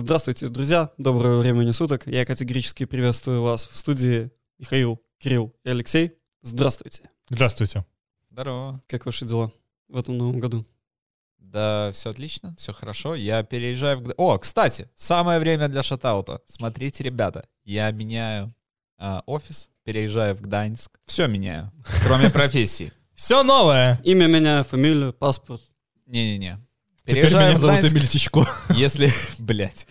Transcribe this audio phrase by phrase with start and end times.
[0.00, 2.06] Здравствуйте, друзья, доброго времени суток.
[2.06, 6.12] Я категорически приветствую вас в студии Михаил, Кирилл и Алексей.
[6.40, 7.10] Здравствуйте.
[7.28, 7.84] Здравствуйте.
[8.30, 8.80] Здорово.
[8.86, 9.50] Как ваши дела
[9.88, 10.64] в этом новом году?
[11.38, 13.16] Да, все отлично, все хорошо.
[13.16, 14.14] Я переезжаю в...
[14.16, 16.42] О, кстати, самое время для шатаута.
[16.46, 18.54] Смотрите, ребята, я меняю
[18.98, 21.00] а, офис, переезжаю в Гданьск.
[21.06, 21.72] Все меняю,
[22.04, 22.92] кроме профессии.
[23.14, 24.00] Все новое.
[24.04, 25.60] Имя меня, фамилию, паспорт.
[26.06, 26.67] Не-не-не.
[27.08, 27.94] Теперь меня в зовут Гданьск.
[27.94, 28.46] Эмиль Тичко.
[28.74, 29.86] Если, блядь,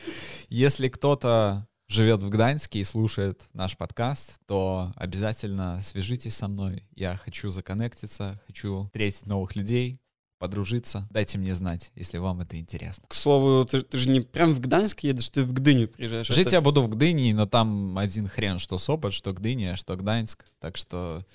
[0.49, 6.83] если кто-то живет в Гданьске и слушает наш подкаст, то обязательно свяжитесь со мной.
[6.95, 9.99] Я хочу законнектиться, хочу встретить новых людей,
[10.37, 11.07] подружиться.
[11.09, 13.05] Дайте мне знать, если вам это интересно.
[13.07, 16.27] К слову, ты, ты же не прям в Гданьск едешь, ты в Гдыню приезжаешь.
[16.27, 19.95] Жить Это- я буду в Гдыне, но там один хрен, что Сопот, что Гдыня, что
[19.95, 20.45] Гданьск.
[20.59, 21.25] Так что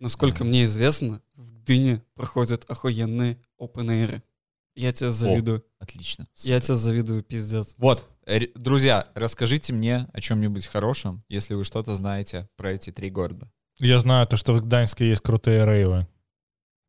[0.00, 4.22] Насколько мне известно, в Гдыне проходят охуенные open
[4.74, 5.64] Я тебя завидую.
[5.78, 6.26] отлично.
[6.36, 6.60] Я супер.
[6.66, 7.74] тебя завидую, пиздец.
[7.78, 8.08] Вот,
[8.54, 13.50] друзья, расскажите мне о чем-нибудь хорошем, если вы что-то знаете про эти три города.
[13.78, 16.06] Я знаю то, что в Гданьске есть крутые рейвы.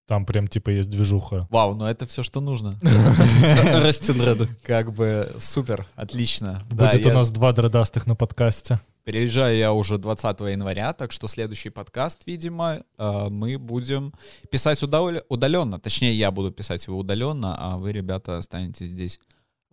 [0.08, 1.48] Там прям типа есть движуха.
[1.50, 2.78] Вау, ну это все, что нужно.
[2.84, 4.50] Растинреды.
[4.64, 6.62] Как бы супер, отлично.
[6.70, 8.80] Будет я- у нас два дредастых на подкасте.
[9.04, 14.14] Переезжаю я уже 20 января, так что следующий подкаст, видимо, э, мы будем
[14.52, 15.80] писать удал- удаленно.
[15.80, 19.20] Точнее, я буду писать его удаленно, а вы, ребята, останетесь здесь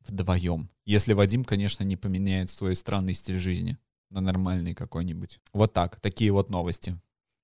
[0.07, 0.71] вдвоем.
[0.87, 3.77] Если Вадим, конечно, не поменяет свой странный стиль жизни
[4.11, 5.39] на нормальный какой-нибудь.
[5.53, 6.99] Вот так, такие вот новости.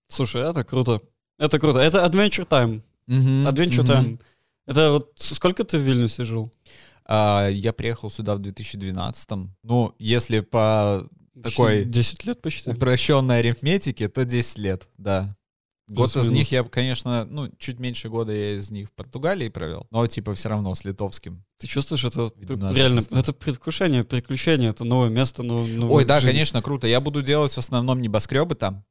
[0.09, 1.03] Слушай, это круто.
[1.39, 1.81] Это круто.
[1.81, 2.83] Это Adventure Time.
[3.07, 3.91] Мгм, Adventure мгм.
[3.91, 4.21] Time.
[4.67, 6.51] Это вот сколько ты в Вильнюсе жил?
[7.05, 9.51] А, я приехал сюда в 2012.
[9.63, 11.07] Ну, если по
[11.43, 12.71] Такой 10 лет почти.
[12.71, 15.37] упрощенной арифметике, то 10 лет, да.
[15.87, 16.39] Год из Плюс-минус.
[16.39, 20.35] них я, конечно, ну, чуть меньше года я из них в Португалии провел, но типа
[20.35, 21.45] все равно с литовским.
[21.59, 23.19] Ты чувствуешь, это Видно, реально, артистом.
[23.19, 26.87] это предвкушение, приключение, это новое место, но Ой, да, конечно, круто.
[26.87, 28.83] Я буду делать в основном небоскребы там,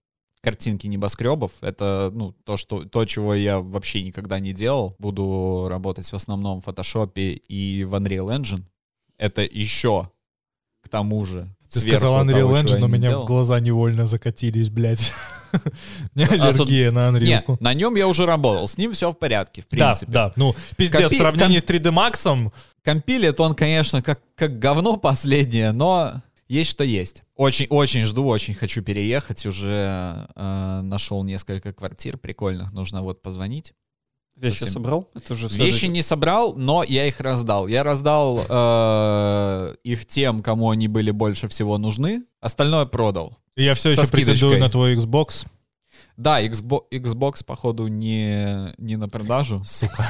[0.42, 1.54] картинки небоскребов.
[1.62, 4.96] Это, ну, то, что, то, чего я вообще никогда не делал.
[5.00, 8.66] Буду работать в основном в фотошопе и в Unreal Engine.
[9.18, 10.12] Это еще
[10.94, 11.48] тому же.
[11.72, 13.24] Ты сказал Unreal Engine, но меня делал.
[13.24, 15.12] в глаза невольно закатились, блядь.
[15.54, 15.58] У
[16.20, 17.58] меня А аллергия на Unreal.
[17.60, 20.12] на нем я уже работал, с ним все в порядке, в Да, принципе.
[20.12, 22.52] да, ну, пиздец, в сравнении с 3D Max,
[22.84, 27.24] Компилит он, конечно, как, как говно последнее, но есть что есть.
[27.36, 29.46] Очень-очень жду, очень хочу переехать.
[29.48, 32.72] Уже э, нашел несколько квартир прикольных.
[32.74, 33.74] Нужно вот позвонить.
[34.36, 34.74] Вещи совсем.
[34.84, 35.10] собрал?
[35.16, 37.68] Это уже Вещи не собрал, но я их раздал.
[37.68, 42.24] Я раздал э, их тем, кому они были больше всего нужны.
[42.42, 43.38] Остальное продал.
[43.56, 44.60] я все Со еще претендую скидочкой.
[44.60, 45.46] на твой Xbox.
[46.18, 49.64] Да, Xbox, Xbox походу, не, не на продажу.
[49.66, 50.08] Сука.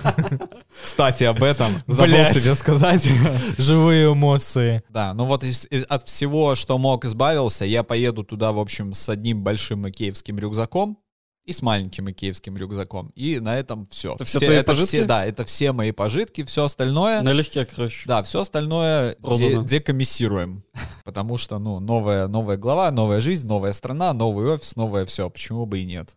[0.84, 3.08] Кстати, об этом забыл тебе сказать.
[3.58, 4.82] Живые эмоции.
[4.88, 7.64] Да, ну вот из- из- от всего, что мог, избавился.
[7.64, 10.98] Я поеду туда, в общем, с одним большим икеевским рюкзаком
[11.46, 13.12] и с маленьким икеевским рюкзаком.
[13.14, 14.14] И на этом все.
[14.14, 14.88] Это все твои пожитки?
[14.88, 17.22] Все, да, это все мои пожитки, все остальное.
[17.22, 18.02] Налегке, короче.
[18.06, 19.62] Да, все остальное де- Продано.
[19.62, 20.64] декомиссируем.
[21.04, 25.30] Потому что, ну, новая, новая глава, новая жизнь, новая страна, новый офис, новое все.
[25.30, 26.16] Почему бы и нет?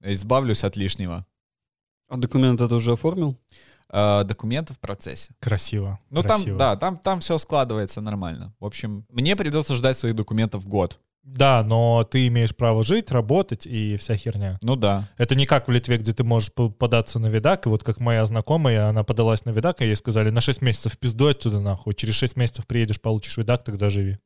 [0.00, 1.26] Избавлюсь от лишнего.
[2.08, 3.36] А документ это уже оформил?
[3.88, 5.34] Э, документы в процессе.
[5.40, 5.98] Красиво.
[6.10, 6.56] Ну красиво.
[6.56, 8.54] там, да, там, там все складывается нормально.
[8.60, 11.00] В общем, мне придется ждать своих документов год.
[11.24, 14.58] Да, но ты имеешь право жить, работать и вся херня.
[14.60, 15.08] Ну да.
[15.18, 18.00] Это не как в Литве, где ты можешь по- податься на видак, и вот как
[18.00, 21.94] моя знакомая, она подалась на видак, и ей сказали, на 6 месяцев пизду отсюда нахуй,
[21.94, 24.18] через 6 месяцев приедешь, получишь видак, тогда живи.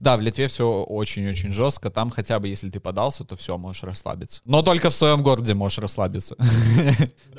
[0.00, 1.90] Да, в Литве все очень-очень жестко.
[1.90, 4.40] Там хотя бы, если ты подался, то все, можешь расслабиться.
[4.44, 6.36] Но только в своем городе можешь расслабиться.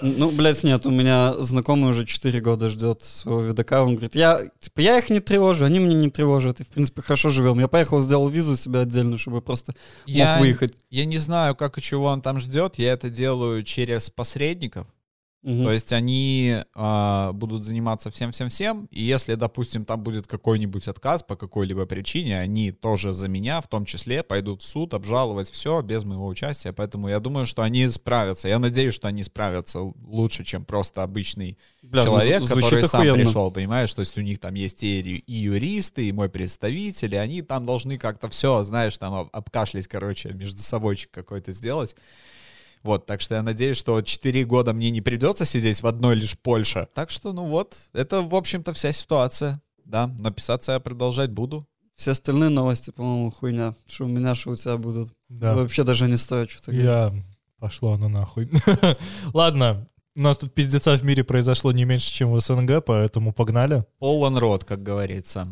[0.02, 4.40] Ну, блядь, нет, у меня знакомый уже 4 года ждет своего видака, он говорит, я,
[4.60, 7.60] типа, я их не тревожу, они меня не тревожат, и, в принципе, хорошо живем.
[7.60, 9.74] Я поехал, сделал визу себе отдельно, чтобы просто
[10.08, 10.74] мог выехать.
[10.90, 12.78] я не знаю, как и чего он там ждет.
[12.78, 14.88] Я это делаю через посредников.
[15.42, 15.64] Мгм.
[15.64, 21.38] То есть они а, будут заниматься всем-всем-всем, и если, допустим, там будет какой-нибудь отказ по
[21.38, 26.04] какой-либо причине, они тоже за меня, в том числе, пойдут в суд, обжаловать все без
[26.04, 28.50] моего участия, поэтому я думаю, что они справятся.
[28.50, 33.02] Я надеюсь, что они справятся лучше, чем просто обычный Бля, ну, человек, звучит который сам
[33.02, 33.24] охуенно.
[33.24, 37.18] пришел, понимаешь, то есть у них там есть и, и юристы, и мой представитель, и
[37.18, 41.96] они там должны как-то все, знаешь, там об- обкашлять, короче, между собойчик какой-то сделать.
[42.84, 46.38] Вот, так что я надеюсь, что 4 года мне не придется сидеть в одной лишь
[46.40, 46.88] Польше.
[46.94, 49.62] Так что, ну вот, это, в общем-то, вся ситуация.
[49.84, 51.68] Да, но писаться я продолжать буду.
[51.96, 53.76] Все остальные новости, по-моему, хуйня.
[53.88, 55.14] Что у меня, что у тебя будут.
[55.28, 55.56] Да.
[55.56, 56.86] Вообще даже не стоит что-то говорить.
[56.86, 57.14] Я...
[57.60, 58.50] Пошло оно нахуй.
[59.34, 63.86] Ладно, У нас тут пиздеца в мире произошло не меньше, чем в СНГ, поэтому погнали.
[64.00, 65.48] Полон рот, как говорится.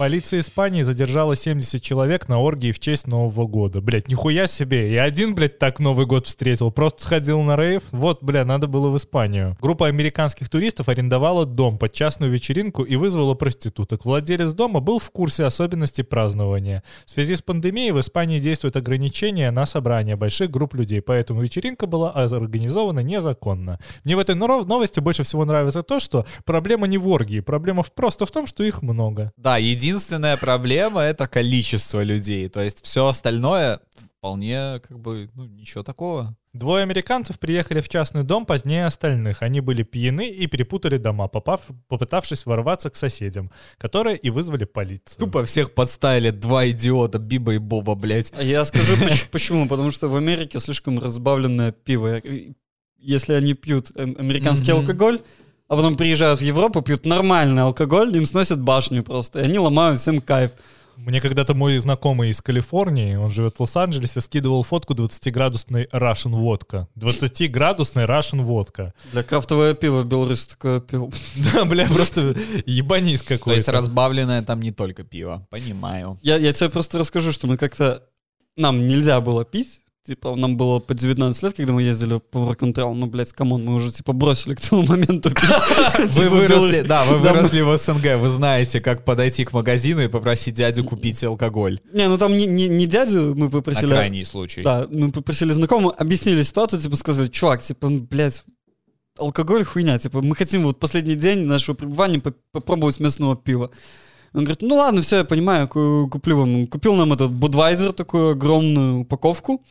[0.00, 3.82] Полиция Испании задержала 70 человек на оргии в честь Нового года.
[3.82, 4.90] Блять, нихуя себе.
[4.90, 6.72] Я один, блядь, так Новый год встретил.
[6.72, 7.82] Просто сходил на рейв.
[7.90, 9.58] Вот, бля, надо было в Испанию.
[9.60, 14.06] Группа американских туристов арендовала дом под частную вечеринку и вызвала проституток.
[14.06, 16.82] Владелец дома был в курсе особенностей празднования.
[17.04, 21.86] В связи с пандемией в Испании действуют ограничения на собрание больших групп людей, поэтому вечеринка
[21.86, 23.78] была организована незаконно.
[24.04, 28.24] Мне в этой новости больше всего нравится то, что проблема не в оргии, проблема просто
[28.24, 29.34] в том, что их много.
[29.36, 32.48] Да, единственное единственная проблема— это количество людей.
[32.48, 33.80] То есть все остальное
[34.18, 36.36] вполне как бы, ну, ничего такого.
[36.52, 39.42] Двое американцев приехали в частный дом позднее остальных.
[39.42, 45.18] Они были пьяны и перепутали дома, попав, попытавшись ворваться к соседям, которые и вызвали полицию.
[45.18, 48.32] Тупо всех подставили два идиота, Биба и Боба, блядь.
[48.36, 48.94] А я скажу
[49.32, 49.68] почему.
[49.68, 52.20] Потому что в Америке слишком разбавленное пиво.
[52.98, 55.20] Если они пьют эм, американский алкоголь,
[55.70, 60.00] а потом приезжают в Европу, пьют нормальный алкоголь, им сносят башню просто, и они ломают
[60.00, 60.50] всем кайф.
[60.96, 66.88] Мне когда-то мой знакомый из Калифорнии, он живет в Лос-Анджелесе, скидывал фотку 20-градусной Russian vodka.
[66.96, 68.94] 20-градусной Russian vodka.
[69.12, 71.12] Бля, крафтовое пиво Беларусь такое пил.
[71.54, 72.34] Да, бля, просто
[72.66, 73.44] ебанись какой-то.
[73.44, 76.18] То есть разбавленное там не только пиво, понимаю.
[76.20, 78.02] Я, я тебе просто расскажу, что мы как-то...
[78.56, 82.94] Нам нельзя было пить, Типа, нам было по 19 лет, когда мы ездили по Work
[82.94, 85.30] Ну, блядь, come on, мы уже, типа, бросили к тому моменту.
[85.98, 90.08] Вы типа, выросли, да, вы выросли в СНГ, вы знаете, как подойти к магазину и
[90.08, 91.80] попросить дядю купить алкоголь.
[91.92, 93.90] Не, ну там не дядю мы попросили.
[93.90, 94.62] На крайний случай.
[94.62, 98.42] Да, мы попросили знакомого, объяснили ситуацию, типа, сказали, чувак, типа, блядь,
[99.18, 103.70] алкоголь хуйня, типа, мы хотим вот последний день нашего пребывания попробовать местного пива.
[104.32, 106.54] Он говорит, ну ладно, все, я понимаю, куплю вам.
[106.54, 109.62] Он купил нам этот Будвайзер, такую огромную упаковку.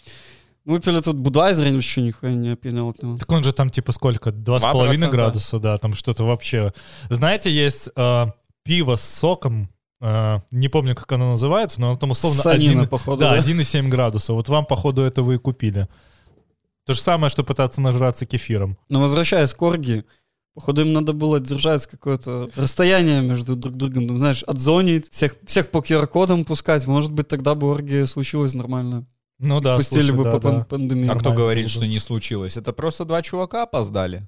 [0.66, 3.18] Мы выпили этот Будвайзер, я вообще нихуя не опьянел от него.
[3.18, 4.32] Так он же там типа сколько?
[4.32, 6.74] Два с половиной градуса, да, там что-то вообще.
[7.10, 8.26] Знаете, есть э,
[8.64, 9.70] пиво с соком,
[10.02, 13.40] Uh, не помню, как оно называется, но оно там условно Санина, 1, походу, да, да?
[13.40, 14.32] 1,7 градуса.
[14.32, 15.90] Вот вам, походу, это вы и купили.
[16.86, 18.78] То же самое, что пытаться нажраться кефиром.
[18.88, 20.06] Но возвращаясь к оргии,
[20.54, 25.69] Походу, им надо было держать какое-то расстояние между друг другом, ну, знаешь, отзонить, всех, всех
[25.69, 26.86] по QR-кодам пускать.
[26.88, 29.06] Может быть, тогда бы оргия случилась нормально.
[29.40, 30.66] Ну да, Пустили слушай, бы да, по да.
[30.66, 31.10] пандемии.
[31.10, 32.57] А кто говорит, что не случилось?
[32.57, 34.28] Это просто два чувака опоздали.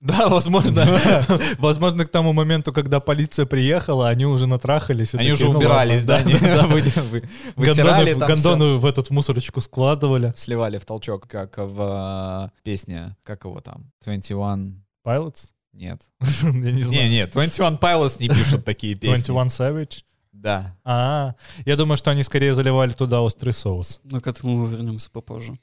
[0.00, 0.86] Да, возможно.
[1.58, 5.14] возможно, к тому моменту, когда полиция приехала, они уже натрахались.
[5.14, 6.18] Они уже убирались, да?
[7.56, 10.32] Вытирали Гондоны в этот мусорочку складывали.
[10.36, 14.84] Сливали в толчок, как в э, песне, как его там, 21...
[15.06, 15.53] Pilots?
[15.74, 16.02] Нет.
[16.20, 17.02] Я не знаю.
[17.02, 19.32] Не, нет, 21 Pilots не пишут такие песни.
[19.32, 20.04] 21 Savage?
[20.32, 20.76] Да.
[20.84, 21.34] А,
[21.64, 24.00] я думаю, что они скорее заливали туда острый соус.
[24.04, 25.58] Но к этому мы вернемся попозже.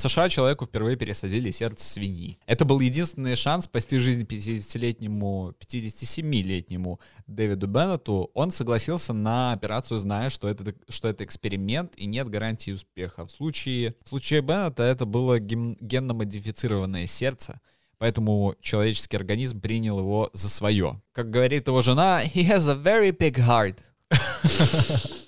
[0.00, 2.38] США человеку впервые пересадили сердце свиньи.
[2.46, 8.30] Это был единственный шанс спасти жизнь 50-летнему, 57-летнему Дэвиду Беннету.
[8.34, 13.26] Он согласился на операцию, зная, что это, что это эксперимент и нет гарантии успеха.
[13.26, 17.60] В случае, в случае Беннета это было генно-модифицированное сердце,
[17.98, 21.00] поэтому человеческий организм принял его за свое.
[21.12, 23.78] Как говорит его жена, he has a very big heart.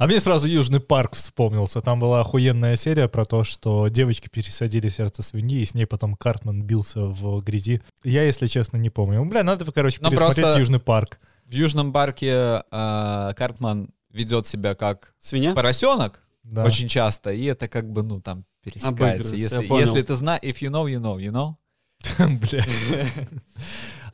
[0.00, 1.82] А мне сразу Южный парк вспомнился.
[1.82, 6.16] Там была охуенная серия про то, что девочки пересадили сердце свиньи, и с ней потом
[6.16, 7.82] Картман бился в грязи.
[8.02, 9.22] Я, если честно, не помню.
[9.26, 11.20] Бля, надо, короче, Но пересмотреть Южный парк.
[11.44, 16.64] В Южном парке э, Картман ведет себя как свинья, поросенок да.
[16.64, 19.36] очень часто, и это как бы, ну, там, пересекается.
[19.36, 21.56] Если, если ты знаешь, if you know, you know, you know.
[22.40, 22.66] Блядь.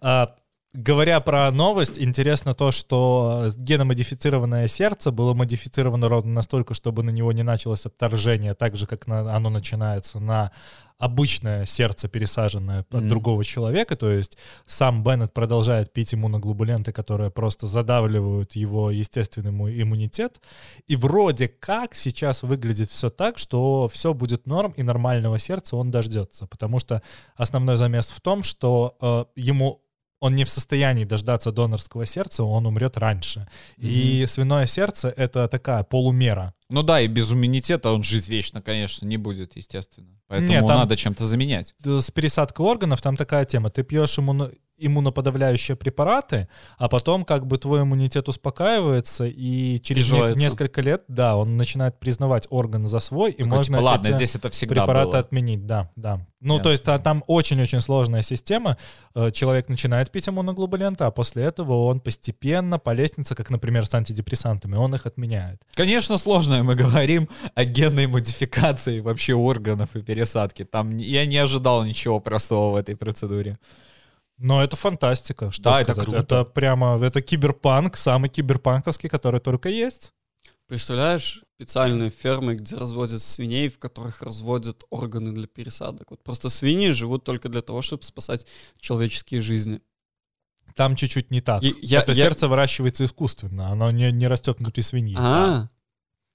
[0.76, 7.32] Говоря про новость, интересно то, что геномодифицированное сердце было модифицировано ровно настолько, чтобы на него
[7.32, 10.52] не началось отторжение, так же, как на, оно начинается на
[10.98, 13.96] обычное сердце, пересаженное от другого человека.
[13.96, 19.50] То есть сам Беннет продолжает пить иммуноглобуленты, которые просто задавливают его естественный
[19.82, 20.42] иммунитет.
[20.88, 25.90] И вроде как сейчас выглядит все так, что все будет норм, и нормального сердца он
[25.90, 26.46] дождется.
[26.46, 27.00] Потому что
[27.34, 29.80] основной замес в том, что э, ему
[30.20, 33.48] он не в состоянии дождаться донорского сердца, он умрет раньше.
[33.78, 33.88] Mm-hmm.
[33.88, 36.54] И свиное сердце— это такая полумера.
[36.68, 40.18] Ну да, и без иммунитета он жить вечно, конечно, не будет, естественно.
[40.26, 41.74] Поэтому Нет, там надо чем-то заменять.
[41.84, 43.70] С пересадкой органов там такая тема.
[43.70, 44.50] Ты пьешь иммуно...
[44.78, 51.36] иммуноподавляющие препараты, а потом как бы твой иммунитет успокаивается, и через не- несколько лет, да,
[51.36, 55.10] он начинает признавать орган за свой, и Такой, можно типа, ладно, здесь это всегда препараты
[55.12, 55.18] было.
[55.18, 56.26] отменить, да, да.
[56.40, 56.70] Ну, то Ясно.
[56.70, 58.76] есть а, там очень-очень сложная система.
[59.14, 63.94] Э, Человек начинает пить иммуноглобулянты, а после этого он постепенно по лестнице, как, например, с
[63.94, 65.62] антидепрессантами, он их отменяет.
[65.74, 66.62] Конечно, сложное.
[66.62, 70.64] Мы говорим о генной модификации вообще органов и пересадки.
[70.64, 73.58] Там я не ожидал ничего простого в этой процедуре.
[74.38, 76.10] Но это фантастика, что Да, это сказать.
[76.10, 76.22] круто.
[76.22, 80.12] Это прямо, это киберпанк, самый киберпанковский, который только есть.
[80.68, 86.10] Представляешь, специальные фермы, где разводят свиней, в которых разводят органы для пересадок.
[86.10, 88.46] Вот просто свиньи живут только для того, чтобы спасать
[88.80, 89.80] человеческие жизни.
[90.74, 91.62] Там чуть-чуть не так.
[91.62, 95.16] И я- это я- сердце выращивается искусственно, оно не, не растет внутри свиньи.
[95.18, 95.68] А,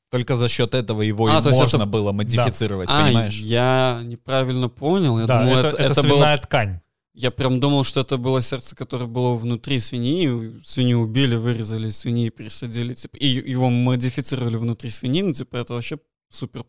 [0.10, 3.38] Только за счет этого его А, и можно это- было модифицировать, а, понимаешь?
[3.40, 5.20] я неправильно понял.
[5.20, 6.82] Я да, думал, это, это, это это было свиная ткань.
[7.14, 10.62] Я прям думал, что это было сердце, которое было внутри свиньи.
[10.64, 12.94] Свинью убили, вырезали свиньи, пересадили.
[12.94, 15.22] Типа, и его модифицировали внутри свиньи.
[15.22, 16.00] Ну, типа, это вообще
[16.30, 16.66] супер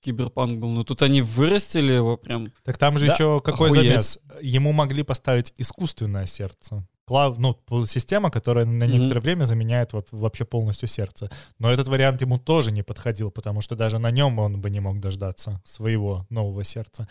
[0.00, 0.70] киберпанк был.
[0.70, 2.52] Но тут они вырастили его прям.
[2.64, 3.88] Так там же Да, еще какой охуеть.
[3.90, 4.18] замес?
[4.42, 6.86] Ему могли поставить искусственное сердце.
[7.06, 7.56] Плав, ну,
[7.86, 11.30] система, которая на некоторое время заменяет во- вообще полностью сердце.
[11.58, 14.80] Но этот вариант ему тоже не подходил, потому что даже на нем он бы не
[14.80, 17.06] мог дождаться своего нового сердца.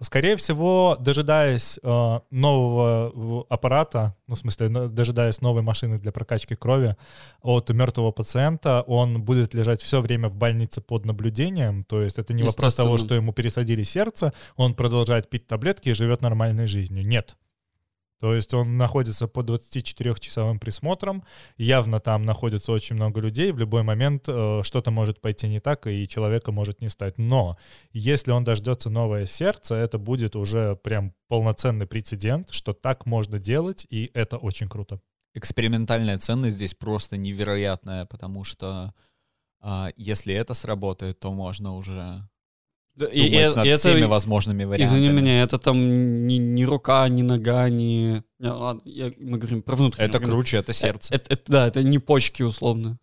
[0.00, 6.96] Скорее всего, дожидаясь э, нового аппарата, ну, в смысле, дожидаясь новой машины для прокачки крови
[7.42, 11.84] от мертвого пациента, он будет лежать все время в больнице под наблюдением.
[11.84, 15.94] То есть это не вопрос того, что ему пересадили сердце, он продолжает пить таблетки и
[15.94, 17.06] живет нормальной жизнью.
[17.06, 17.36] Нет.
[18.18, 21.24] То есть он находится под 24-часовым присмотром,
[21.58, 25.86] явно там находится очень много людей, в любой момент э, что-то может пойти не так,
[25.86, 27.18] и человека может не стать.
[27.18, 27.58] Но
[27.92, 33.86] если он дождется новое сердце, это будет уже прям полноценный прецедент, что так можно делать,
[33.90, 35.00] и это очень круто.
[35.34, 38.94] Экспериментальная ценность здесь просто невероятная, потому что
[39.60, 42.26] а, если это сработает, то можно уже
[42.96, 44.98] Да, думать и, и- над и это, всеми возможными вариантами.
[44.98, 48.22] извини меня, это там ни, ни рука, ни нога, ни...
[48.38, 50.08] Не, ладно, я- мы говорим про внутреннюю.
[50.10, 51.14] Это круче, это сердце.
[51.14, 52.98] Это, это- да, это не почки условно.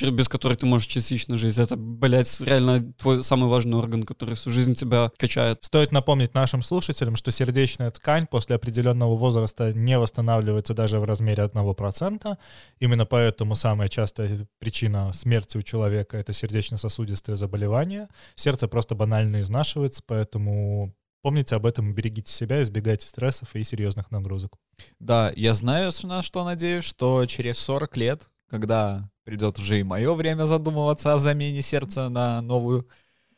[0.00, 1.58] Без которой ты можешь частично жить.
[1.58, 5.62] Это, блядь, реально твой самый важный орган, который всю жизнь тебя качает.
[5.62, 11.44] Стоит напомнить нашим слушателям, что сердечная ткань после определенного возраста не восстанавливается даже в размере
[11.44, 12.36] 1%.
[12.78, 18.08] Именно поэтому самая частая причина смерти у человека— это сердечно-сосудистые заболевания.
[18.34, 24.52] Сердце просто банально изнашивается, поэтому помните об этом, берегите себя, избегайте стрессов и серьезных нагрузок.
[24.98, 30.12] Да, я знаю, на что надеюсь, что через 40 лет, когда придет уже и мое
[30.14, 32.88] время задумываться о замене сердца на новую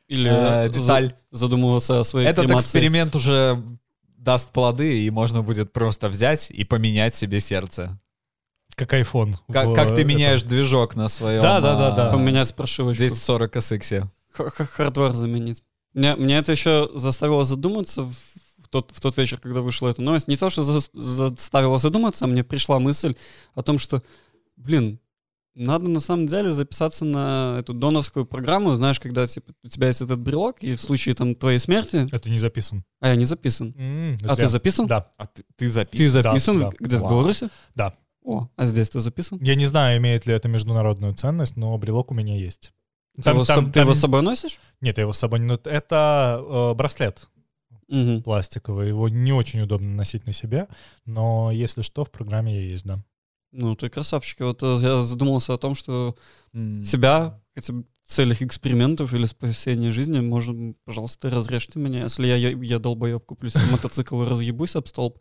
[0.08, 2.64] Или э, за- деталь, задумываться о своей этот кремации.
[2.66, 3.62] эксперимент уже
[4.16, 7.98] даст плоды, и можно будет просто взять и поменять себе сердце.
[8.74, 9.34] Как iPhone.
[9.52, 10.06] Как, в как ты этом.
[10.08, 12.08] меняешь движок на своем Да, да, да, да.
[12.08, 12.98] а, Поменять прошивочку.
[12.98, 14.04] 240 SX.
[14.32, 15.62] Хардвар заменить.
[15.92, 18.14] Мне, мне это еще заставило задуматься в,
[18.64, 20.26] в тот, в тот вечер, когда вышла эта новость.
[20.26, 23.14] Не то, что за- заставило задуматься, а мне пришла мысль
[23.54, 24.02] о том, что,
[24.56, 24.98] блин,
[25.54, 30.00] надо на самом деле записаться на эту донорскую программу, знаешь, когда типа, у тебя есть
[30.00, 32.06] этот брелок, и в случае там твоей смерти...
[32.12, 32.84] Это не записан.
[33.00, 33.74] А я не записан.
[33.76, 34.86] М, А ты записан?
[34.86, 35.10] Да.
[35.18, 36.06] А ты, ты записан?
[36.06, 36.60] Ты записан?
[36.60, 36.70] да.
[36.78, 37.10] Где, в Вау.
[37.12, 37.48] Беларуси?
[37.74, 37.92] Да.
[38.24, 39.38] О, а здесь ты записан?
[39.42, 42.72] Я не знаю, имеет ли это международную ценность, но брелок у меня есть.
[43.22, 44.58] Ты, его, с соб- ты его с собой носишь?
[44.80, 45.46] Нет, я его с собой не...
[45.46, 47.28] но Это э, браслет
[47.88, 48.22] Мгм.
[48.22, 48.88] пластиковый.
[48.88, 50.66] Его не очень удобно носить на себе,
[51.04, 53.04] но если что, в программе я есть, да.
[53.52, 54.40] Ну, ты красавчик.
[54.40, 56.16] Вот э, я задумался о том, что
[56.54, 56.82] М.
[56.82, 62.04] себя хотя бы в целях экспериментов или спасения жизни, можно, пожалуйста, разрежьте меня.
[62.04, 65.18] Если я, я, я долбоеб, куплю себе мотоцикл и разъебусь об столб,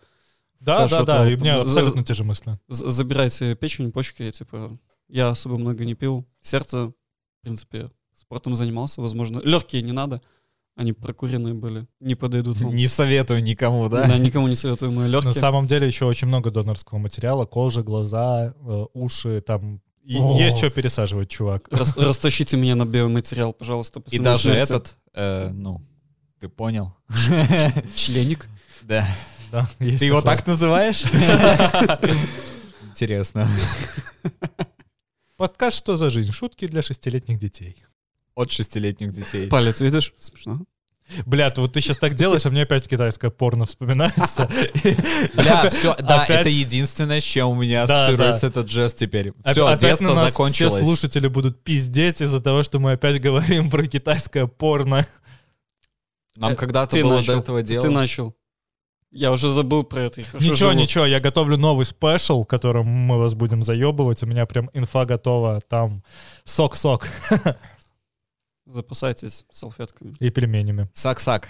[0.59, 2.57] Да, да, да, и у меня абсолютно те же мысли.
[2.67, 6.25] забирайте печень, почки, типа, я особо много не пил.
[6.41, 6.93] Сердце, в
[7.41, 9.39] принципе, спортом занимался, возможно.
[9.43, 10.21] Легкие не надо,
[10.75, 12.73] они прокуренные были, не подойдут вам.
[12.73, 14.07] Не советую никому, да?
[14.07, 15.33] Да, никому не советую мои На легкие.
[15.33, 17.45] самом деле еще очень много донорского материала.
[17.45, 19.81] Кожа, глаза, э, уши, там...
[20.03, 20.33] И О.
[20.39, 21.67] есть что пересаживать, чувак.
[21.69, 24.01] Рас- растащите меня на биоматериал, пожалуйста.
[24.09, 25.81] И даже этот, э, ну,
[26.39, 26.93] ты понял?
[27.95, 28.47] Членик.
[28.81, 29.05] Да.
[29.51, 30.37] Да, есть Ты его такое.
[30.37, 31.03] так называешь?
[32.89, 33.47] Интересно.
[35.37, 37.75] Подкаст «Что за жизнь?» Шутки для шестилетних детей.
[38.35, 39.47] От шестилетних детей.
[39.47, 40.13] Палец, видишь?
[40.17, 40.61] Смешно.
[41.25, 44.49] Блядь, вот ты сейчас так делаешь, а мне опять китайское порно вспоминается.
[45.35, 49.33] Бля, все, да, это единственное, с чем у меня ассоциируется этот жест теперь.
[49.45, 50.73] Все, детство закончилось.
[50.73, 55.05] Все слушатели будут пиздеть из-за того, что мы опять говорим про китайское порно.
[56.37, 57.33] Нам Э, когда-то Ты было начал.
[57.33, 57.89] до этого Ты дела.
[57.89, 58.35] начал.
[59.11, 60.21] Я уже забыл про это.
[60.21, 60.71] Ничего, живу.
[60.71, 64.23] ничего, я готовлю новый спешл, которым мы вас будем заебывать.
[64.23, 65.59] У меня прям инфа готова.
[65.67, 66.01] Там
[66.45, 67.05] сок-сок
[68.71, 70.15] Запасайтесь салфетками.
[70.19, 70.89] и пельменями.
[70.93, 71.47] Сак-сак.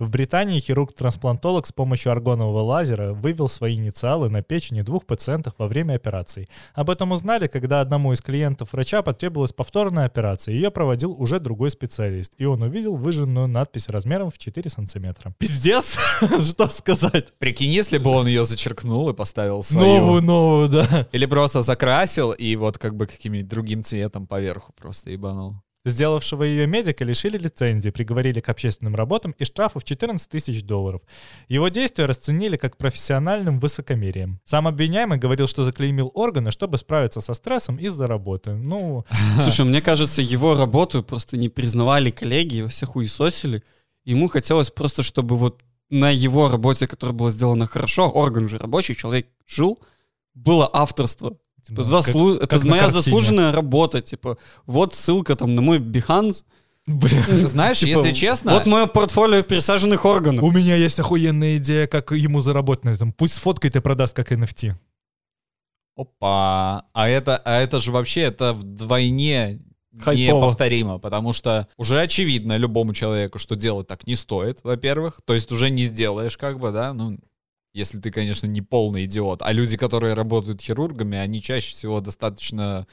[0.00, 5.68] В Британии хирург-трансплантолог с помощью аргонового лазера вывел свои инициалы на печени двух пациентов во
[5.68, 6.48] время операции.
[6.72, 10.54] Об этом узнали, когда одному из клиентов врача потребовалась повторная операция.
[10.54, 15.34] Ее проводил уже другой специалист, и он увидел выжженную надпись размером в 4 сантиметра.
[15.36, 15.98] Пиздец!
[16.40, 17.34] Что сказать?
[17.38, 19.98] Прикинь, если бы он ее зачеркнул и поставил свою.
[19.98, 21.08] Новую, новую, да.
[21.12, 25.56] Или просто закрасил и вот как бы каким-нибудь другим цветом поверху просто ебанул.
[25.86, 31.00] Сделавшего ее медика лишили лицензии, приговорили к общественным работам и штрафу в 14 тысяч долларов.
[31.48, 34.40] Его действия расценили как профессиональным высокомерием.
[34.44, 38.52] Сам обвиняемый говорил, что заклеймил органы, чтобы справиться со стрессом из-за работы.
[38.52, 39.06] Ну,
[39.42, 43.62] Слушай, мне кажется, его работу просто не признавали коллеги, его все хуесосили.
[44.04, 48.94] Ему хотелось просто, чтобы вот на его работе, которая была сделана хорошо, орган же рабочий,
[48.94, 49.78] человек жил,
[50.34, 51.36] было авторство.
[51.66, 53.02] Типа, заслу- как- Это как моя картине.
[53.02, 54.00] заслуженная работа.
[54.00, 56.44] Типа, вот ссылка там на мой Behance.
[56.86, 57.22] Бля.
[57.46, 60.42] Знаешь, Типа, если честно, Вот мое портфолио пересаженных органов.
[60.42, 63.12] У меня есть охуенная идея, как ему заработать на этом.
[63.12, 64.74] Пусть сфоткает и продаст как NFT.
[65.96, 66.84] Опа.
[66.92, 69.60] А это, а это же вообще это вдвойне
[69.98, 70.38] Хайпово.
[70.38, 75.20] неповторимо, потому что уже очевидно любому человеку, что делать так не стоит, во-первых.
[75.26, 77.18] То есть уже не сделаешь, как бы, да, ну,
[77.72, 79.42] если ты, конечно, не полный идиот.
[79.42, 82.86] А люди, которые работают хирургами, они чаще всего достаточно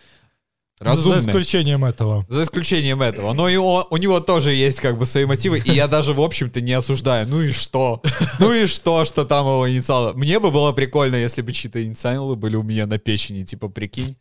[0.79, 1.19] разумны.
[1.21, 2.25] За исключением этого.
[2.29, 3.33] За исключением этого.
[3.33, 6.21] Но и он- у него тоже есть как бы свои мотивы, и я даже, в
[6.21, 7.27] общем-то, не осуждаю.
[7.27, 8.01] Ну и что?
[8.39, 10.13] Ну и что, что там его инициалы?
[10.13, 14.15] Мне бы было прикольно, если бы чьи-то инициалы были у меня на печени, типа, прикинь.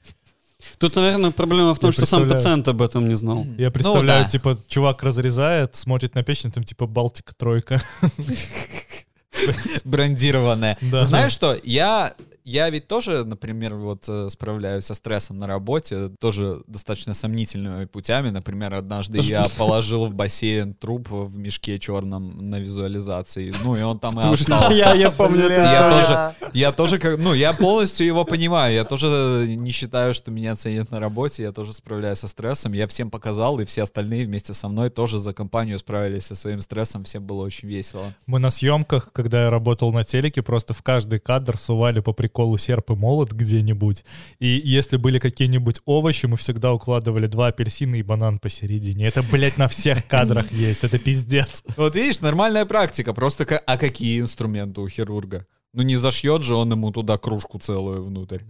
[0.78, 3.46] Тут, наверное, проблема в том, Я что сам пациент об этом не знал.
[3.58, 4.30] Я представляю, да.
[4.30, 7.82] типа, чувак разрезает, смотрит на печень, там типа Балтика тройка.
[9.84, 10.78] Брендированная.
[10.80, 11.02] Да.
[11.02, 12.14] Знаешь что, я...
[12.48, 18.30] Я ведь тоже, например, вот э, справляюсь со стрессом на работе, тоже достаточно сомнительными путями.
[18.30, 23.52] Например, однажды я положил в бассейн труп в мешке черном на визуализации.
[23.64, 24.72] Ну, и он там и остался.
[24.72, 28.72] я, я помню эту Я тоже, я тоже, как, ну, я полностью его понимаю.
[28.72, 31.42] Я тоже не считаю, что меня ценят на работе.
[31.42, 32.74] Я тоже справляюсь со стрессом.
[32.74, 36.60] Я всем показал, и все остальные вместе со мной тоже за компанию справились со своим
[36.60, 37.02] стрессом.
[37.02, 38.04] Всем было очень весело.
[38.26, 42.35] Мы на съемках, когда я работал на телеке, просто в каждый кадр сували по приколу
[42.58, 44.04] серп и молот где-нибудь.
[44.38, 49.06] И если были какие-нибудь овощи, мы всегда укладывали два апельсина и банан посередине.
[49.06, 50.84] Это, блядь, на всех кадрах есть.
[50.84, 51.64] Это пиздец.
[51.76, 53.14] Вот видишь, нормальная практика.
[53.14, 55.46] Просто а какие инструменты у хирурга?
[55.72, 58.42] Ну не зашьет же он ему туда кружку целую внутрь.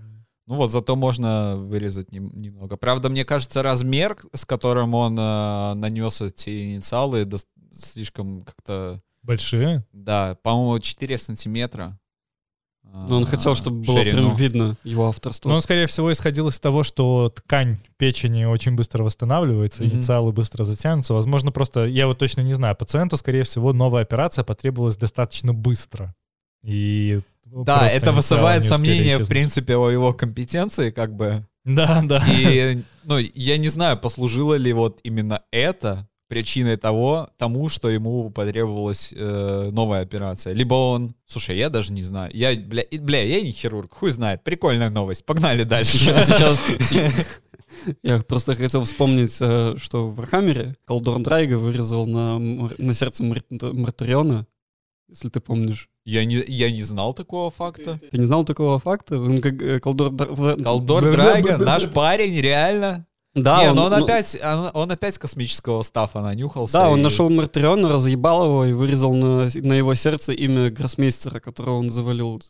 [0.46, 2.76] Ну вот, зато можно вырезать нем- немного.
[2.76, 7.28] Правда, мне кажется, размер, с которым он э, нанес эти инициалы,
[7.72, 9.02] слишком как-то...
[9.22, 9.84] Большие?
[9.92, 11.98] Да, по-моему, 4 сантиметра.
[13.08, 14.16] Но он хотел, чтобы было ширину.
[14.28, 15.48] прям видно его авторство.
[15.48, 19.94] Но он, скорее всего, исходил из того, что ткань печени очень быстро восстанавливается, Мгм.
[19.96, 21.14] инициалы быстро затянутся.
[21.14, 26.14] Возможно, просто, я вот точно не знаю, пациенту, скорее всего, новая операция потребовалась достаточно быстро.
[26.64, 31.46] И Да, это вызывает сомнения, в принципе, о его компетенции, как бы.
[31.64, 32.24] Да, да.
[32.28, 38.30] И, ну, я не знаю, послужило ли вот именно это причиной того, тому, что ему
[38.30, 40.52] потребовалась э, новая операция.
[40.54, 41.14] Либо он...
[41.26, 42.30] Слушай, я даже не знаю.
[42.34, 44.42] Я, бля, бля, я не хирург, хуй знает.
[44.44, 45.24] Прикольная новость.
[45.24, 45.98] Погнали дальше.
[45.98, 46.60] Сейчас,
[48.02, 53.22] я просто хотел вспомнить, э, что в Warhammer е Колдор Драйго вырезал на, на сердце
[53.22, 54.46] Мор- Мортариона,
[55.08, 55.88] если ты помнишь.
[56.04, 58.00] Я не, я не знал такого факта.
[58.10, 59.20] Ты не знал такого факта?
[59.20, 60.14] Он как э, Колдор...
[60.62, 63.06] Колдор Драйго, наш парень, реально.
[63.36, 66.72] Да, не, но он ну, опять, он, он опять космического stuff а нанюхался.
[66.72, 71.38] Да, он и- нашел Мартариона, разъебал его и вырезал на, на его сердце имя гроссмейстера,
[71.38, 72.42] которого он завалил.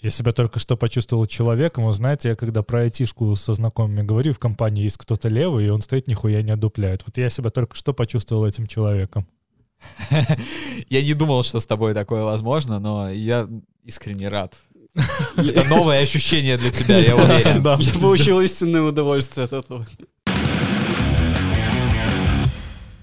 [0.00, 1.86] Я себя только что почувствовал человеком.
[1.86, 5.70] Вы знаете, я когда про айтишку со знакомыми говорю, в компании есть кто-то левый, и
[5.70, 7.04] он стоит нихуя не одупляет.
[7.06, 9.28] Вот я себя только что почувствовал этим человеком.
[10.88, 13.48] Я не думал, что с тобой такое возможно, но я
[13.84, 14.54] искренне рад.
[15.36, 17.62] Это новое ощущение для тебя, я уверен.
[17.62, 19.84] Да, Я получил истинное удовольствие от этого.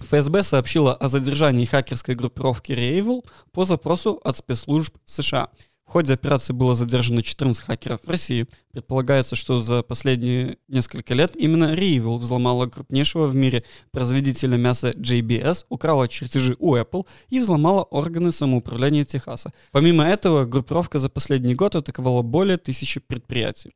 [0.09, 5.49] ФСБ сообщила о задержании хакерской группировки Rayville по запросу от спецслужб США.
[5.85, 8.47] В ходе операции было задержано 14 хакеров в России.
[8.71, 15.65] Предполагается, что за последние несколько лет именно Rayville взломала крупнейшего в мире производителя мяса JBS,
[15.69, 19.51] украла чертежи у Apple и взломала органы самоуправления Техаса.
[19.71, 23.73] Помимо этого, группировка за последний год атаковала более тысячи предприятий.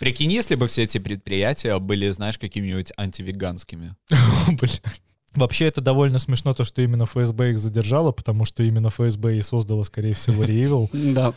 [0.00, 3.94] Прикинь, если бы все эти предприятия были, знаешь, какими-нибудь антивеганскими.
[4.60, 5.09] Бля.
[5.34, 9.42] Вообще это довольно смешно, то, что именно ФСБ их задержало, потому что именно ФСБ и
[9.42, 10.90] создало, скорее всего, Реевил.
[11.14, 11.34] Да.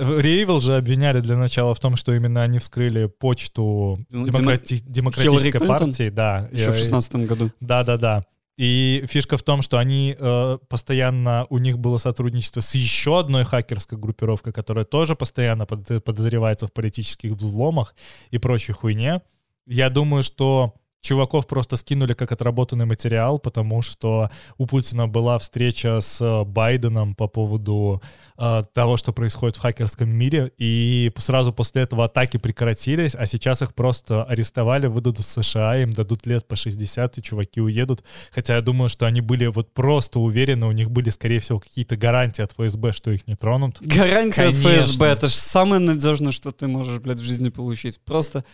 [0.00, 6.10] Реевил же обвиняли для начала в том, что именно они вскрыли почту Ну, демократической партии.
[6.10, 6.48] Да.
[6.52, 7.50] Еще в Э, шестнадцатом году.
[7.60, 8.24] Да-да-да.
[8.56, 13.42] И фишка в том, что они э, постоянно, у них было сотрудничество с еще одной
[13.44, 17.96] хакерской группировкой, которая тоже постоянно под- подозревается в политических взломах
[18.30, 19.22] и прочей хуйне.
[19.66, 26.00] Я думаю, что чуваков просто скинули как отработанный материал, потому что у Путина была встреча
[26.00, 28.02] с Байденом по поводу
[28.38, 33.62] э, того, что происходит в хакерском мире, и сразу после этого атаки прекратились, а сейчас
[33.62, 38.02] их просто арестовали, выдадут в США, им дадут лет по 60, и чуваки уедут.
[38.32, 41.96] Хотя я думаю, что они были вот просто уверены, у них были, скорее всего, какие-то
[41.96, 43.78] гарантии от ФСБ, что их не тронут.
[43.80, 44.56] Гарантия от.
[44.56, 48.00] ФСБ, это же самое надежное, что ты можешь, блядь, в жизни получить.
[48.00, 48.44] Просто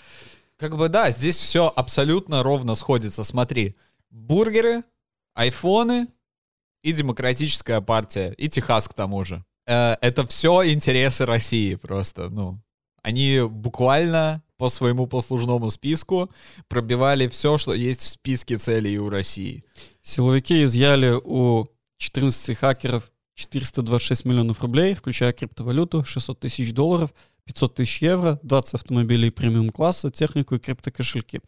[0.61, 3.25] Как бы да, здесь все абсолютно ровно сходится.
[3.25, 3.77] Смотри,
[4.11, 4.83] бургеры,
[5.35, 6.09] айфоны
[6.83, 9.43] и демократическая партия, и Техас к тому же.
[9.67, 12.61] Э, это все интересы России просто, ну.
[13.03, 16.31] Они буквально по своему послужному списку
[16.69, 19.65] пробивали все, что есть в списке целей у России.
[20.03, 27.15] силовики изъяли у 14 хакеров 426 миллионов рублей, включая криптовалюту, 600 тысяч долларов,
[27.51, 31.41] 500 тысяч евро, 20 автомобилей премиум-класса, технику и криптокошельки.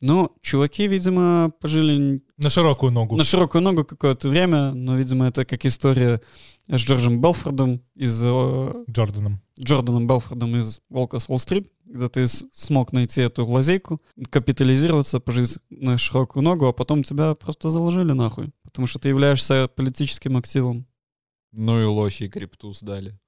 [0.00, 3.16] Ну, чуваки, видимо, пожили На широкую ногу.
[3.16, 6.20] на широкую ногу какое-то время, но, видимо, это как история
[6.68, 9.40] с Джорджем Белфордом из э, Джорданом.
[9.58, 15.96] Джорданом Белфордом из Волка с Уолл-стрит, где ты смог найти эту лазейку, капитализироваться, пожить на
[15.98, 20.86] широкую ногу, а потом тебя просто заложили нахуй, потому что ты являешься политическим активом.
[21.52, 23.18] Ну и лохи крипту сдали.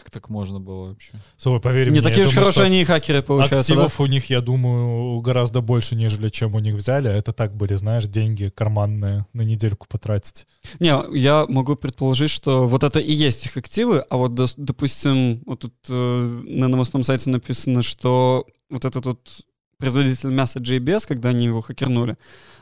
[0.00, 1.12] Как так можно было вообще?
[1.36, 3.84] Слушай, поверь Не мне, такие уж хорошие они и хакеры, получается, да?
[3.84, 7.10] Активов у них, я думаю, гораздо больше, нежели чем у них взяли.
[7.10, 10.46] Это так были, знаешь, деньги карманные на недельку потратить.
[10.78, 15.60] Не, я могу предположить, что вот это и есть их активы, а вот, допустим, вот
[15.60, 19.44] тут э, на новостном сайте написано, что вот этот вот
[19.76, 22.16] производитель мяса JBS, когда они его хакернули,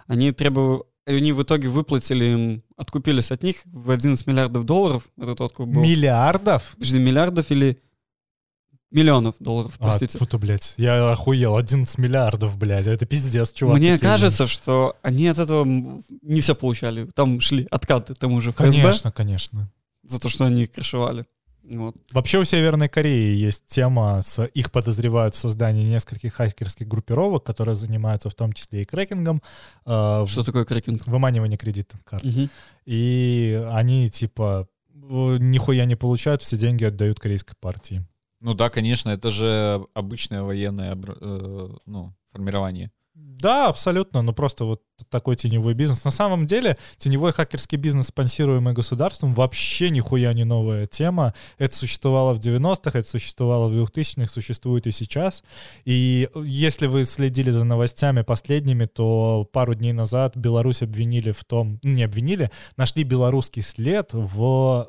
[0.06, 0.82] они требовали,
[1.16, 5.80] они в итоге выплатили им, откупились от них в 11 миллиардов долларов, этот откуп был.
[5.82, 6.72] Миллиардов?
[6.74, 7.80] Подожди, миллиардов или
[8.90, 10.16] миллионов долларов, А, простите.
[10.16, 13.76] тьфу ты, блядь, я охуел, 11 миллиардов, блядь, это пиздец, чувак.
[13.76, 14.08] Мне такие.
[14.10, 15.64] кажется, что они от этого
[16.22, 17.04] не все получали.
[17.14, 19.70] Там шли откаты тому же ФСБ Конечно, конечно.
[20.04, 21.26] за то, что они крышевали.
[21.70, 21.94] Вот.
[22.12, 27.74] Вообще у Северной Кореи есть тема, с, их подозревают в создании нескольких хакерских группировок, которые
[27.74, 29.42] занимаются в том числе и крекингом,
[29.84, 29.90] э,
[30.22, 31.06] в- Что такое крекинг?
[31.06, 32.24] выманивание кредитных карт.
[32.24, 32.48] Мгм.
[32.86, 38.04] И они типа нихуя не получают, все деньги отдают корейской партии.
[38.40, 42.90] Ну да, конечно, это же обычное военное э, ну, формирование.
[43.40, 46.04] Да, абсолютно, но просто вот такой теневой бизнес.
[46.04, 51.34] На самом деле, теневой хакерский бизнес, спонсируемый государством, вообще нихуя не новая тема.
[51.56, 55.44] Это существовало в 90-х, это существовало в 2000-х, существует и сейчас.
[55.84, 61.78] И если вы следили за новостями последними, то пару дней назад Беларусь обвинили в том,
[61.84, 64.88] ну, не обвинили, нашли белорусский след в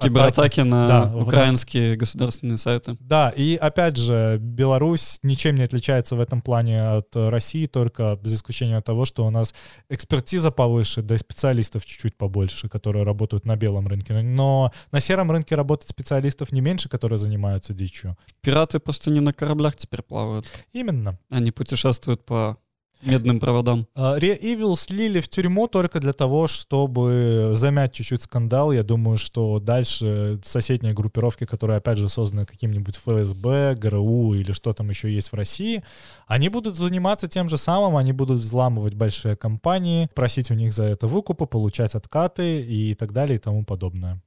[0.00, 2.96] Кибератаки на Да, в- украинские государственные сайты.
[3.00, 8.34] Да, и опять же, Беларусь ничем не отличается в этом плане от России, только за
[8.36, 9.54] исключением того, что у нас
[9.88, 14.12] экспертиза повыше, да и специалистов чуть-чуть побольше, которые работают на белом рынке.
[14.20, 18.16] Но на сером рынке работает специалистов не меньше, которые занимаются дичью.
[18.42, 20.46] Пираты просто не на кораблях теперь плавают.
[20.72, 21.18] Именно.
[21.30, 22.58] Они путешествуют по
[23.02, 23.86] медным проводам.
[23.94, 28.72] Ре Evil слили в тюрьму только для того, чтобы замять чуть-чуть скандал.
[28.72, 34.72] Я думаю, что дальше соседние группировки, которые, опять же, созданы каким-нибудь ФСБ, ГРУ или что
[34.72, 35.84] там еще есть в России,
[36.26, 40.84] они будут заниматься тем же самым, они будут взламывать большие компании, просить у них за
[40.84, 44.22] это выкупы, получать откаты и так далее и тому подобное.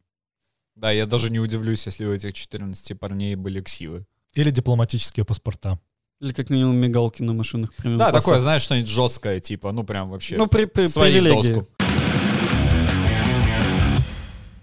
[0.75, 4.05] Да, я даже не удивлюсь, если у этих 14 парней были ксивы.
[4.33, 5.79] Или дипломатические паспорта.
[6.19, 8.25] Или как минимум мигалки на машинах премиум Да, класса.
[8.27, 10.35] такое, знаешь, что-нибудь жесткое, типа, ну прям вообще.
[10.35, 11.53] Ну, при, при, привилегии.
[11.53, 11.67] доску.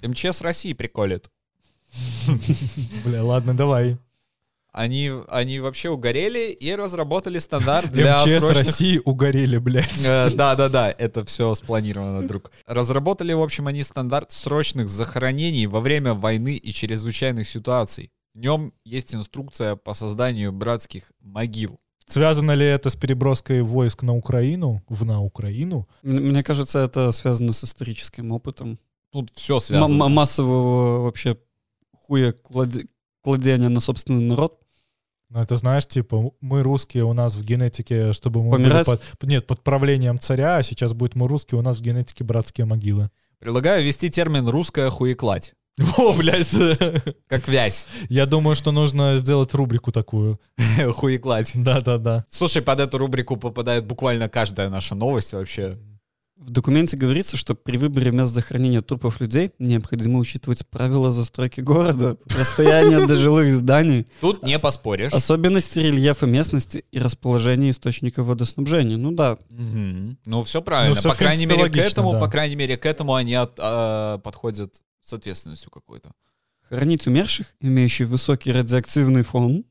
[0.03, 1.31] МЧС России приколит.
[3.05, 3.97] Бля, ладно, давай.
[4.73, 8.66] Они, они вообще угорели и разработали стандарт для МЧС срочных...
[8.66, 10.05] России угорели, блядь.
[10.05, 12.51] Э, Да-да-да, это все спланировано, друг.
[12.66, 18.11] Разработали, в общем, они стандарт срочных захоронений во время войны и чрезвычайных ситуаций.
[18.37, 21.81] В нем есть инструкция по созданию братских могил.
[22.05, 25.88] Связано ли это с переброской войск на Украину, в на Украину?
[26.03, 28.79] Мне кажется, это связано с историческим опытом.
[29.11, 30.05] Тут все связано.
[30.05, 31.38] м- массового вообще
[32.07, 32.87] хуя кладе-
[33.22, 34.61] кладения на собственный народ.
[35.31, 38.87] Ну, это знаешь, типа, мы русские, у нас в генетике, чтобы мы были Помирать?
[38.87, 42.66] под, нет, под правлением царя, а сейчас будет мы русские, у нас в генетике братские
[42.66, 43.11] могилы.
[43.38, 45.55] Предлагаю ввести термин «русская хуекладь».
[45.99, 46.55] О, блядь.
[47.29, 47.87] Как вязь.
[48.09, 50.41] Я думаю, что нужно сделать рубрику такую.
[50.95, 51.53] Хуекладь.
[51.55, 52.25] Да-да-да.
[52.31, 55.79] Слушай, под эту рубрику попадает буквально каждая наша новость вообще.
[56.39, 62.19] В документе говорится, что при выборе мест захоронения трупов людей необходимо учитывать правила застройки города,
[62.39, 65.12] расстояние до жилых зданий, Тут не поспоришь.
[65.12, 68.97] особенности рельефа местности и расположение источников водоснабжения.
[68.99, 69.39] Ну да.
[69.51, 70.91] Ну, все правильно.
[70.95, 72.21] Ну, всё, по крайней мере, к этому, да.
[72.21, 76.12] по крайней мере, к этому они от- а, подходят с ответственностью какой-то.
[76.69, 79.64] хоронить умерших, имеющих высокий радиоактивный фон,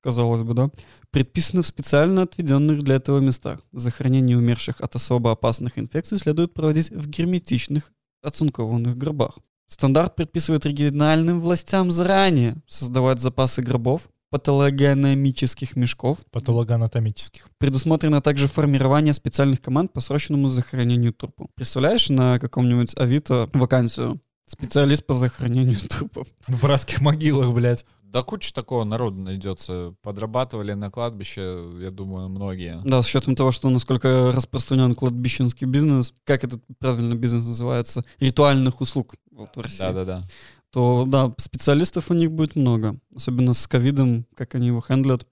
[0.00, 0.70] казалось бы, да,
[1.10, 3.60] предписано в специально отведенных для этого местах.
[3.72, 9.38] Захоронение умерших от особо опасных инфекций следует проводить в герметичных оцинкованных гробах.
[9.68, 16.18] Стандарт предписывает региональным властям заранее создавать запасы гробов, патологоанатомических мешков.
[16.30, 17.48] Патологоанатомических.
[17.58, 21.48] Предусмотрено также формирование специальных команд по срочному захоронению трупа.
[21.54, 24.20] Представляешь на каком-нибудь Авито вакансию?
[24.50, 26.26] Специалист по захоронению трупов.
[26.48, 27.86] В братских могилах, блядь.
[28.02, 29.94] Да куча такого народа найдется.
[30.02, 32.80] Подрабатывали на кладбище, я думаю, многие.
[32.84, 38.80] Да, с учетом того, что насколько распространен кладбищенский бизнес, как этот правильно бизнес называется, ритуальных
[38.80, 40.24] услуг вот в России, Да-да-да.
[40.70, 42.98] то да, специалистов у них будет много.
[43.14, 45.24] Особенно с ковидом, как они его хендлят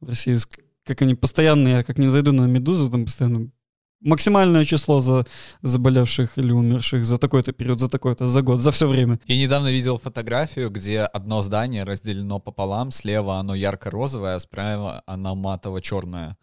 [0.00, 0.38] в России,
[0.84, 3.50] как они постоянно, я как не зайду на Медузу, там постоянно
[4.04, 5.26] максимальное число за
[5.62, 9.18] заболевших или умерших за такой-то период, за такой-то, за год, за все время.
[9.26, 12.90] Я недавно видел фотографию, где одно здание разделено пополам.
[12.90, 16.36] Слева оно ярко-розовое, а справа оно матово-черное.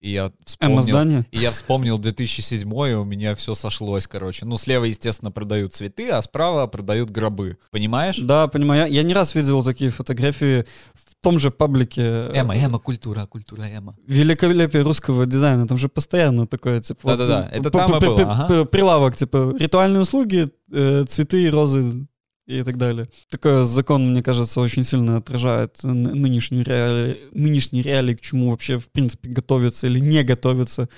[0.00, 1.24] И я вспомнил...
[1.32, 4.46] И я вспомнил 2007 и у меня все сошлось, короче.
[4.46, 7.58] Ну, слева, естественно, продают цветы, а справа продают гробы.
[7.70, 8.18] Понимаешь?
[8.18, 8.82] Да, понимаю.
[8.82, 12.28] Я, я не раз видел такие фотографии в том же паблике.
[12.32, 13.96] Эма, эма, культура, культура, эма.
[14.06, 15.66] великолепие русского дизайна.
[15.66, 17.00] Там же постоянно такое, типа...
[17.02, 18.64] вот, Да-да-да, э, это там и было, ага.
[18.66, 22.06] Прилавок, типа, ритуальные услуги, э, цветы, розы
[22.48, 23.08] и так далее.
[23.30, 27.28] Такой закон, мне кажется, очень сильно отражает ны- нынешнюю реали...
[27.32, 30.88] нынешние реалии, к чему вообще, в принципе, готовятся или не готовятся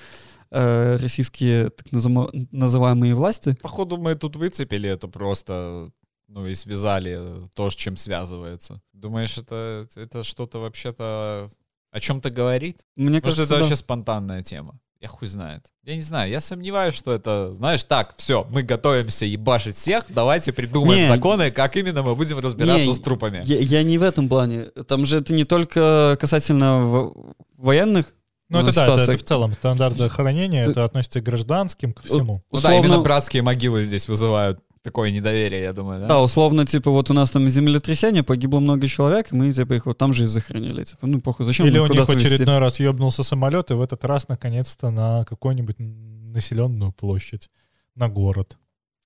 [0.49, 3.57] э, российские так называемые власти.
[3.61, 5.91] Походу, мы тут выцепили это просто,
[6.27, 7.19] ну, и связали
[7.53, 8.81] то, с чем связывается.
[8.93, 11.51] Думаешь, это, это что-то вообще-то
[11.91, 12.77] о чем-то говорит?
[12.95, 13.59] Мне Может, кажется, это да.
[13.59, 14.79] вообще спонтанная тема?
[15.01, 15.63] Я хуй знает.
[15.83, 20.53] Я не знаю, я сомневаюсь, что это, знаешь, так, все, мы готовимся ебашить всех, давайте
[20.53, 21.07] придумаем Не.
[21.07, 23.41] законы, как именно мы будем разбираться Не, с трупами.
[23.43, 24.65] Я, я не в этом плане.
[24.87, 27.11] Там же это не только касательно
[27.57, 28.13] военных
[28.51, 32.03] Ну, это да, это, это в целом стандарт захоронения, Ты- это относится к гражданским, ко
[32.03, 32.33] всему.
[32.33, 36.07] Ну да, условно- именно братские могилы здесь вызывают такое недоверие, я думаю, да?
[36.07, 39.85] Да, условно, типа, вот у нас там землетрясение, погибло много человек, и мы, типа, их
[39.85, 40.83] вот там же и захоронили.
[40.83, 42.27] Типа, ну, похуй, зачем Или у них в везти?
[42.27, 47.49] очередной раз ебнулся самолет, и в этот раз, наконец-то, на какую-нибудь населенную площадь,
[47.95, 48.57] на город.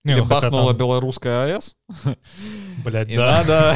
[0.06, 1.76] Не, Или ну, бахнула там, белорусская АЭС?
[2.84, 3.44] блядь, Не да.
[3.44, 3.76] надо,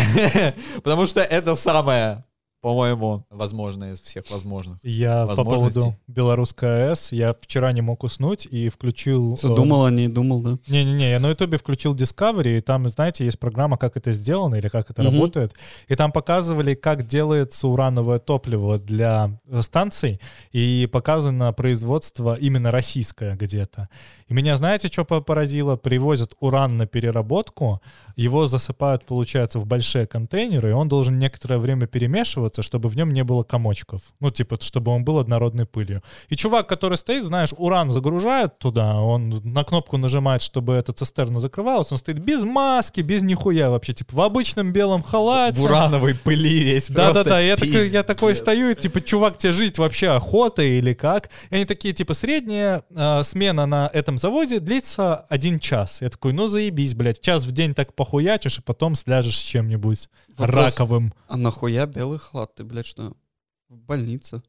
[0.84, 2.24] потому что это самое,
[2.62, 4.78] по-моему, возможное из всех возможных.
[4.84, 9.36] Я по поводу белорусской АЭС, я вчера не мог уснуть и включил...
[9.36, 10.58] Всё, э, думал о ней, думал, да.
[10.68, 14.68] Не-не-не, я на ютубе включил Discovery, и там, знаете, есть программа, как это сделано или
[14.68, 15.14] как это Мгм.
[15.14, 15.54] работает.
[15.88, 20.20] И там показывали, как делается урановое топливо для э, станций,
[20.52, 23.88] и показано производство именно российское где-то.
[24.28, 25.76] И меня, знаете, что по- поразило?
[25.78, 27.82] Привозят уран на переработку,
[28.16, 33.12] его засыпают, получается, в большие контейнеры, и он должен некоторое время перемешиваться, чтобы в нем
[33.12, 34.02] не было комочков.
[34.20, 36.04] Ну, типа, чтобы он был однородной пылью.
[36.30, 41.40] И чувак, который стоит, знаешь, уран загружает туда, он на кнопку нажимает, чтобы эта цистерна
[41.40, 45.60] закрывалась, он стоит без маски, без нихуя вообще, типа, в обычном белом халате.
[45.60, 49.78] В урановой пыли весь Да-да-да, я, такой, я такой стою, и, типа, чувак, тебе жить
[49.78, 51.30] вообще охота или как?
[51.50, 56.02] И они такие, типа, средняя э, смена на этом заводе длится один час.
[56.02, 60.10] Я такой, ну заебись, блядь, час в день так похуячишь, и потом сляжешь с чем-нибудь
[60.40, 60.66] Вопрос.
[60.66, 61.14] раковым.
[61.28, 62.56] А нахуя белый халат?
[62.56, 63.14] Ты, блядь, что,
[63.70, 64.42] в больнице?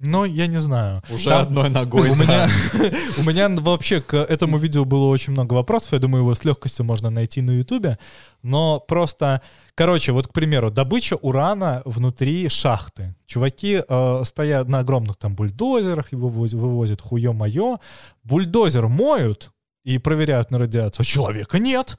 [0.00, 1.02] Ну, я не знаю.
[1.08, 2.10] Уже Там- одной ногой.
[2.10, 2.22] У да.
[2.22, 2.48] меня,
[3.18, 5.92] у меня вообще к этому видео было очень много вопросов.
[5.92, 7.98] Я думаю, его с легкостью можно найти на Ютубе.
[8.42, 9.40] Но просто,
[9.74, 13.14] короче, вот, к примеру, добыча урана внутри шахты.
[13.26, 17.78] Чуваки э, стоят на огромных там бульдозерах и вывозят, хуе-мое.
[18.24, 19.52] Бульдозер моют
[19.84, 21.04] и проверяют на радиацию.
[21.04, 21.98] Человека нет.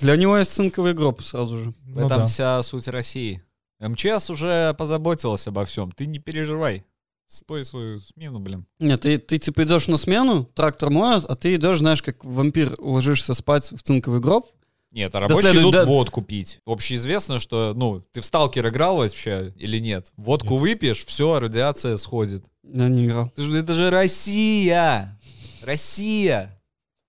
[0.00, 1.70] Для него есть цинковый гроб сразу же.
[1.84, 2.26] В Ну этом да.
[2.26, 3.42] вся суть России.
[3.80, 5.90] МЧС уже позаботилась обо всем.
[5.92, 6.84] Ты не переживай.
[7.26, 8.66] Стой свою смену, блин.
[8.80, 12.74] Нет, ты, ты типа идешь на смену, трактор моет, а ты идешь, знаешь, как вампир,
[12.80, 14.48] ложишься спать в цинковый гроб,
[14.90, 16.58] Нет, а рабочие следует- идут да- водку пить.
[16.66, 20.12] Общеизвестно, что, ну, ты в сталкер играл вообще или нет?
[20.16, 22.44] Водку выпьешь, все, радиация сходит.
[22.64, 23.26] Я не играл.
[23.28, 25.16] Это же, это же Россия!
[25.62, 26.60] Россия!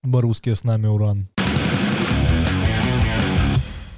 [0.03, 1.29] Барусские с нами уран.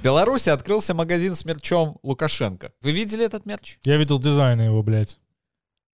[0.04, 2.72] Беларуси открылся магазин с мерчом Лукашенко.
[2.82, 3.78] Вы видели этот мерч?
[3.84, 5.18] Я видел дизайны его, блядь.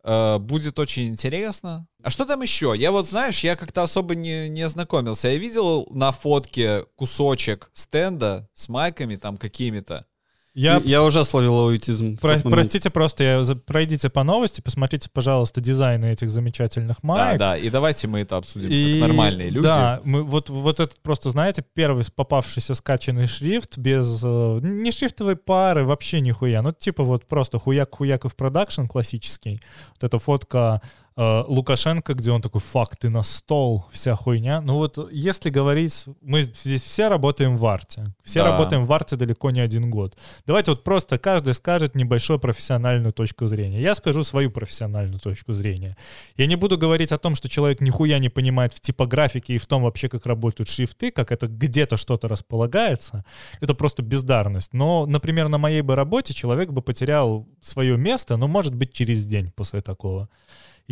[0.02, 1.86] Э, будет очень интересно.
[2.02, 2.74] А что там еще?
[2.76, 5.28] Я вот, знаешь, я как-то особо не, не ознакомился.
[5.28, 10.06] Я видел на фотке кусочек стенда с майками там какими-то.
[10.52, 12.16] Я Я уже словил аутизм.
[12.16, 17.38] Про- простите просто, я за- пройдите по новости, посмотрите, пожалуйста, дизайны этих замечательных Да, маек.
[17.38, 17.56] да.
[17.56, 19.62] И давайте мы это обсудим И- как нормальные люди.
[19.62, 25.36] Да, мы, вот, вот этот просто, знаете, первый попавшийся скачанный шрифт без э, не шрифтовой
[25.36, 26.62] пары, вообще нихуя.
[26.62, 29.60] Ну, типа вот просто хуяк-хуяков продакшн классический.
[29.92, 30.82] Вот эта фотка
[31.16, 34.60] Лукашенко, где он такой, фак, ты на стол, вся хуйня.
[34.60, 38.14] Ну вот если говорить, мы здесь все работаем в арте.
[38.22, 38.52] Все Да.
[38.52, 40.16] работаем в арте далеко не один год.
[40.46, 43.82] Давайте вот просто каждый скажет небольшую профессиональную точку зрения.
[43.82, 45.96] Я скажу свою профессиональную точку зрения.
[46.36, 49.66] Я не буду говорить о том, что человек нихуя не понимает в типографике и в
[49.66, 53.24] том вообще, как работают шрифты, как это где-то что-то располагается.
[53.60, 54.72] Это просто бездарность.
[54.72, 59.26] Но, например, на моей бы работе человек бы потерял свое место, ну, может быть, через
[59.26, 60.28] день после такого.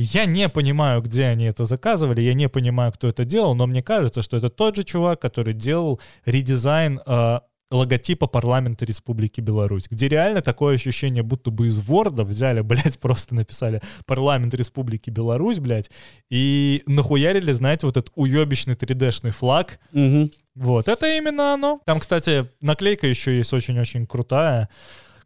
[0.01, 3.83] Я не понимаю, где они это заказывали, я не понимаю, кто это делал, но мне
[3.83, 7.41] кажется, что это тот же чувак, который делал редизайн э,
[7.73, 13.35] логотипа парламента Республики Беларусь, где реально такое ощущение, будто бы из Ворда взяли, блядь, просто
[13.35, 15.91] написали парламент Республики Беларусь, блядь,
[16.31, 20.31] и нахуярили, знаете, вот этот уебищный 3D-шный флаг, Мгм.
[20.55, 21.81] вот, это именно оно.
[21.85, 24.69] Там, кстати, наклейка еще есть очень-очень крутая.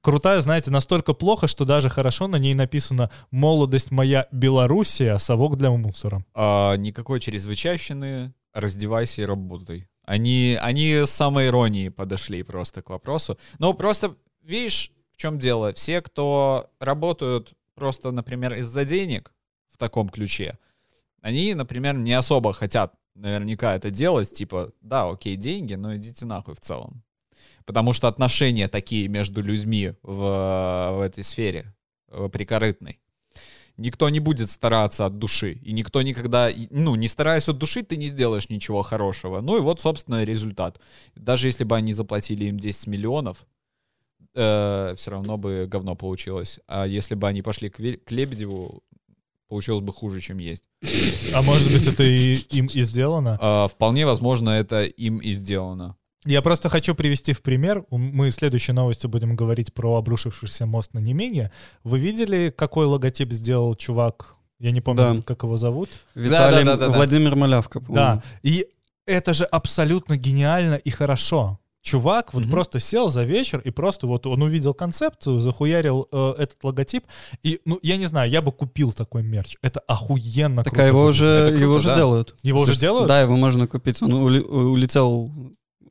[0.03, 5.71] Крутая, знаете, настолько плохо, что даже хорошо на ней написано «Молодость моя Белоруссия, совок для
[5.71, 6.25] мусора».
[6.35, 9.88] А, никакой чрезвычайщины, раздевайся и работай.
[10.05, 13.38] Они, они с самой иронией подошли просто к вопросу.
[13.61, 15.73] Ну, просто, видишь, в чем дело?
[15.73, 19.33] Все, кто работают просто, например, из-за денег
[19.73, 20.59] в таком ключе,
[21.21, 26.55] они, например, не особо хотят наверняка это делать, типа, да, окей, деньги, но идите нахуй
[26.55, 27.05] в целом.
[27.64, 31.75] Потому что отношения такие между людьми в, в этой сфере,
[32.09, 33.01] э, прикорытной.
[33.77, 35.53] Никто не будет стараться от души.
[35.62, 39.40] И никто никогда, ну, не стараясь от души, ты не сделаешь ничего хорошего.
[39.40, 40.81] Ну и вот, собственно, результат.
[41.14, 43.46] Даже если бы они заплатили им 10 миллионов,
[44.35, 46.61] все равно бы говно получилось.
[46.66, 48.83] А если бы они пошли к, к Лебедеву,
[49.48, 50.64] получилось бы хуже, чем есть.
[51.35, 53.38] А может быть, это и им и сделано?
[53.40, 55.96] А, вполне возможно, это им и сделано.
[56.24, 57.85] Я просто хочу привести в пример.
[57.90, 61.50] Мы в следующей новости будем говорить про обрушившийся мост на Немеге.
[61.82, 64.37] Вы видели, какой логотип сделал чувак?
[64.61, 65.22] Я не помню, Да.
[65.22, 65.88] как его зовут.
[66.14, 66.92] Виталий, да-да-да-да.
[66.94, 67.94] Владимир Малявка, по-моему.
[67.94, 68.22] Да.
[68.44, 68.68] И
[69.06, 71.58] это же абсолютно гениально и хорошо.
[71.85, 72.50] Чувак вот Мгм.
[72.52, 77.04] просто сел за вечер и просто вот он увидел концепцию, захуярил э, этот логотип.
[77.42, 79.56] И, ну, я не знаю, я бы купил такой мерч.
[79.62, 81.22] Это охуенно Так круто а его выглядит.
[81.22, 81.94] уже, круто, его уже да.
[81.96, 82.35] делают.
[82.44, 83.08] Его уже Слушай, делают?
[83.08, 84.00] Да, его можно купить.
[84.00, 85.28] Он ули- улетел,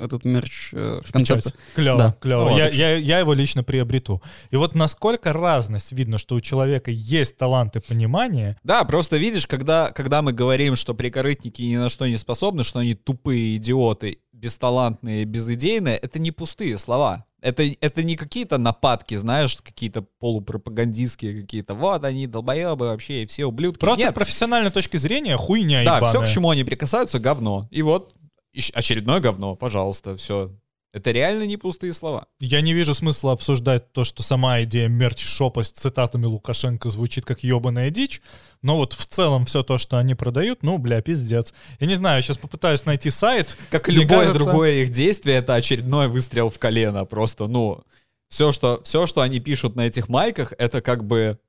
[0.02, 1.54] этот мерч э, в концепте.
[1.76, 2.16] Клево, Да.
[2.20, 2.50] клево.
[2.50, 4.22] Ну, я, я, я его лично приобрету.
[4.50, 8.58] И вот насколько разность видно, что у человека есть талант и понимание.
[8.64, 12.80] Да, просто видишь, когда, когда мы говорим, что прикорытники ни на что не способны, что
[12.80, 17.26] они тупые идиоты, бесталантные, безыдейные, это не пустые слова.
[17.42, 21.74] Это, это не какие-то нападки, знаешь, какие-то полупропагандистские какие-то.
[21.74, 23.80] Вот они долбоебы вообще, и все ублюдки.
[23.80, 26.10] Просто с Нет, профессиональной точки зрения хуйня да, ебаная.
[26.10, 27.68] все, к чему они прикасаются, говно.
[27.72, 28.14] И вот
[28.74, 30.52] очередное говно, пожалуйста, все.
[30.94, 32.28] Это реально не пустые слова.
[32.42, 37.44] Я не вижу смысла обсуждать то, что сама идея мерч-шопа с цитатами Лукашенко звучит как
[37.44, 38.22] ебаная дичь,
[38.62, 41.54] но вот в целом все то, что они продают, ну, бля, пиздец.
[41.80, 43.58] Я не знаю, сейчас попытаюсь найти сайт.
[43.70, 47.06] Как и любое кажется- другое их действие, это очередной выстрел в колено.
[47.06, 47.86] Просто, ну,
[48.28, 51.40] все что, все, что они пишут на этих майках, это как бы...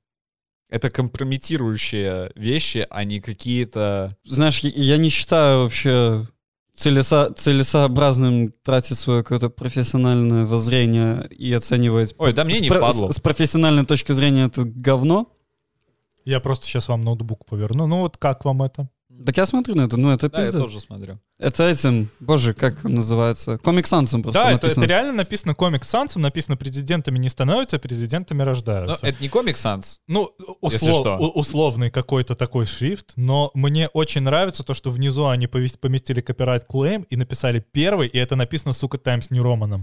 [0.68, 4.16] Это компрометирующие вещи, а не какие-то...
[4.24, 6.26] Знаешь, я, я не считаю вообще
[6.76, 12.14] целесо- целесообразным тратить свое какое-то профессиональное воззрение и оценивать...
[12.18, 13.10] Ой, да мне не впадло.
[13.10, 15.28] С, с профессиональной точки зрения это говно.
[16.24, 17.86] Я просто сейчас вам ноутбук поверну.
[17.86, 18.88] Ну вот как вам это?
[19.24, 20.62] Так я смотрю на это, ну это Да, я пиздец.
[20.62, 21.18] тоже смотрю.
[21.38, 23.58] Это этим, боже, как он называется?
[23.58, 24.84] Комик Сансом просто да, это, написано.
[24.84, 29.06] это реально написано комик Сансом, написано президентами не становятся, а президентами Но рождаются.
[29.06, 30.00] это не комик Санс.
[30.08, 30.30] Ну,
[30.62, 31.16] Если услов- что.
[31.18, 36.20] у- условный какой-то такой шрифт, но мне очень нравится то, что внизу они повес- поместили
[36.20, 39.82] копирайт клейм и написали первый, и это написано, сука, Times New Roman.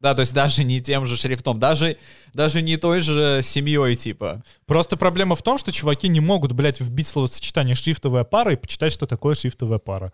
[0.00, 1.96] Да, то есть даже не тем же шрифтом, даже,
[2.34, 4.42] даже не той же семьей, типа.
[4.66, 8.92] Просто проблема в том, что чуваки не могут, блядь, вбить словосочетание шрифтовая пара и почитать,
[8.92, 10.12] что такое шрифтовая пара.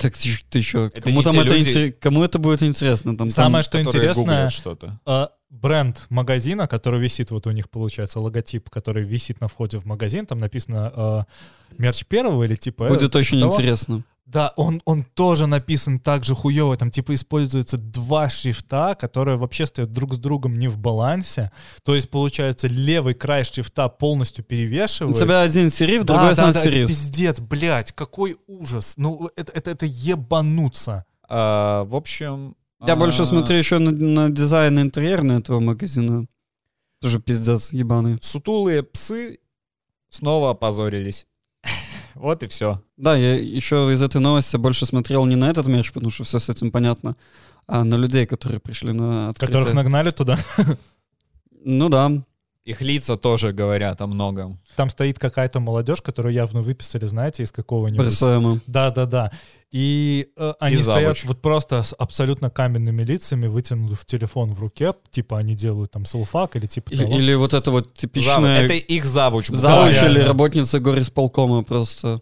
[0.00, 3.16] Так ты, ты что, Это кому там это люди- кому это будет интересно?
[3.16, 4.98] Там, Самое, там- что интересное, что-то.
[5.04, 9.84] э, бренд магазина, который висит, вот у них получается логотип, который висит на входе в
[9.84, 11.26] магазин, там написано
[11.70, 12.84] э, мерч первого или типа...
[12.84, 13.52] э, будет типа очень того.
[14.26, 16.76] Да, он, он тоже написан так же хуево.
[16.76, 21.52] Там типа используются два шрифта, которые вообще стоят друг с другом не в балансе.
[21.82, 25.16] То есть, получается, левый край шрифта полностью У перевешивает.
[25.18, 26.88] тебя один сериф, да, другой да, да, это сериф.
[26.88, 28.94] пиздец, блядь, какой ужас.
[28.96, 31.04] Ну, это, это, это ебануться.
[31.28, 32.56] А, в общем...
[32.86, 36.26] Я а, больше смотрю еще на, на дизайн интерьерный этого магазина.
[37.00, 38.18] Тоже пиздец, ебаный.
[38.22, 39.38] Сутулые псы
[40.08, 41.26] снова опозорились.
[42.14, 42.80] Вот и все.
[42.96, 46.38] Да, я еще из этой новости больше смотрел не на этот мерч, потому что все
[46.38, 47.16] с этим понятно,
[47.66, 49.58] а на людей, которые пришли на открытие.
[49.58, 50.38] Которых нагнали туда.
[51.66, 52.10] Ну да.
[52.64, 54.58] Их лица тоже говорят о многом.
[54.74, 58.06] Там стоит какая-то молодежь, которую явно выписали, знаете, из какого-нибудь...
[58.06, 58.60] БРСМ.
[58.66, 59.30] Да, да, да.
[59.70, 61.24] И э, они И стоят завуч.
[61.24, 66.56] вот просто с абсолютно каменными лицами, вытянув телефон в руке, типа они делают там селфак
[66.56, 67.12] или типа И- того.
[67.18, 69.48] Или вот это вот типичное Это их завуч.
[69.48, 70.28] завуч Да, или реально.
[70.28, 72.20] работница горисполкома просто.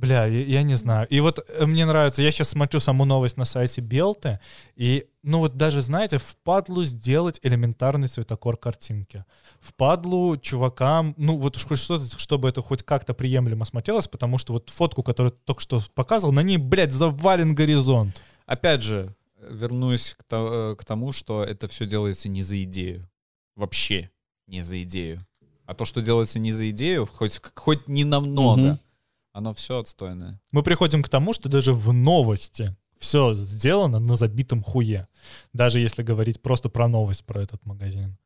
[0.00, 1.06] Бля, я, я не знаю.
[1.08, 4.40] И вот э, мне нравится, я сейчас смотрю саму новость на сайте Белты,
[4.74, 9.26] и, ну вот даже, знаете, впадлу сделать элементарный цветокор картинки.
[9.60, 14.54] Впадлу чувакам, ну вот уж хоть что-то, чтобы это хоть как-то приемлемо смотрелось, потому что
[14.54, 18.22] вот фотку, которую ты только что показывал, на ней, блядь, завален горизонт.
[18.46, 19.14] Опять же,
[19.50, 23.06] вернусь к, то- э, к тому, что это все делается не за идею.
[23.54, 24.10] Вообще
[24.46, 25.20] не за идею.
[25.66, 28.80] А то, что делается не за идею, хоть, хоть не намного, Мгм.
[29.32, 30.40] Оно все отстойное.
[30.50, 35.06] Мы приходим к тому, что даже в новости все сделано на забитом хуе.
[35.52, 38.18] Даже если говорить просто про новость про этот магазин.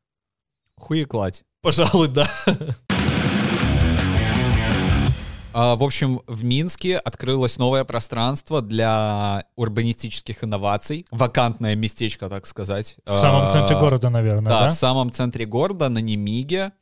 [0.77, 1.43] Хуекладь.
[1.61, 2.29] Пожалуй, да.
[5.57, 11.05] А, в общем, в Минске открылось новое пространство для урбанистических инноваций.
[11.11, 12.97] Вакантное местечко, так сказать.
[13.05, 14.69] В самом А, центре города, наверное, Да, да?
[14.69, 16.73] в самом центре города, на Немиге.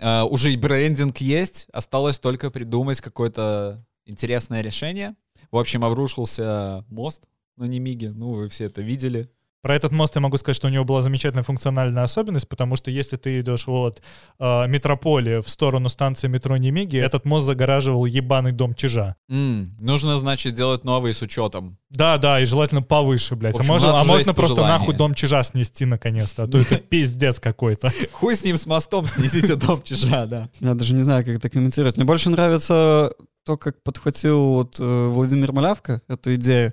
[0.00, 1.66] А, уже и брендинг есть.
[1.72, 5.14] Осталось только придумать какое-то интересное решение.
[5.50, 8.10] В общем, обрушился мост на Немиге.
[8.10, 9.30] Ну, вы все это видели.
[9.64, 12.90] Про этот мост я могу сказать, что у него была замечательная функциональная особенность, потому что
[12.90, 14.02] если ты идешь от
[14.38, 19.16] э, метрополии в сторону станции метро Немиги, этот мост загораживал ебаный дом Чижа.
[19.30, 21.78] М, нужно, значит, делать новые с учетом.
[21.88, 23.54] Да, да, и желательно повыше, блядь.
[23.54, 24.78] В общем, а можно, а можно просто пожелание.
[24.80, 27.90] нахуй дом Чижа снести наконец-то, а то это пиздец какой-то.
[28.12, 30.50] Хуй с ним, с мостом, снесите дом чижа, да.
[30.60, 31.96] Я даже не знаю, как это комментировать.
[31.96, 33.14] Мне больше нравится
[33.46, 36.70] то, как подхватил вот э, Владимир Малявка эту идею.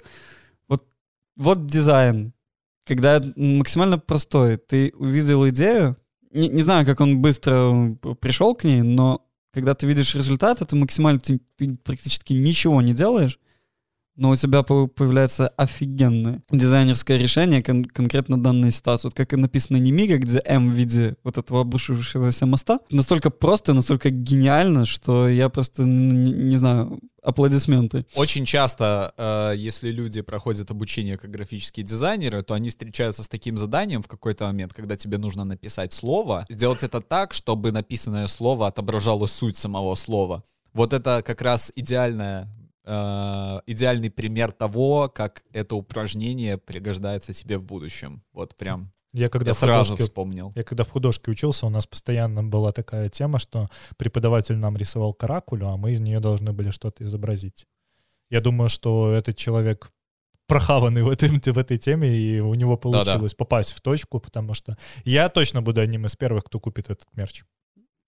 [0.67, 0.83] Вот,
[1.37, 2.33] вот дизайн.
[2.85, 4.57] Когда максимально простой.
[4.57, 5.97] Ты увидел идею,
[6.31, 10.61] не, не знаю, как он быстро п- пришел к ней, но когда ты видишь результат,
[10.61, 13.39] это максимально ты, ты практически ничего не делаешь,
[14.15, 19.07] но у тебя по- появляется офигенное дизайнерское решение кон- конкретно данной ситуации.
[19.07, 23.73] Вот как и написано Немига, где М в виде вот этого обрушившегося моста, настолько просто,
[23.73, 28.05] настолько гениально, что я просто, не, знаю, аплодисменты.
[28.15, 33.57] Очень часто, э, если люди проходят обучение как графические дизайнеры, то они встречаются с таким
[33.57, 38.67] заданием в какой-то момент, когда тебе нужно написать слово, сделать это так, чтобы написанное слово
[38.67, 40.43] отображало суть самого слова.
[40.73, 42.47] Вот это как раз идеальная,
[42.83, 48.23] идеальный пример того, как это упражнение пригождается тебе в будущем.
[48.33, 50.51] Вот прям Я когда я сразу художке вспомнил.
[50.55, 55.13] Я когда в художке учился, у нас постоянно была такая тема, что преподаватель нам рисовал
[55.13, 57.67] каракулю, а мы из нее должны были что-то изобразить.
[58.29, 59.91] Я думаю, что этот человек
[60.47, 63.03] прохаванный в, этой в этой теме, и у него Да-да.
[63.05, 67.07] получилось попасть в точку, потому что я точно буду одним из первых, кто купит этот
[67.13, 67.43] мерч.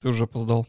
[0.01, 0.67] Ты уже опоздал.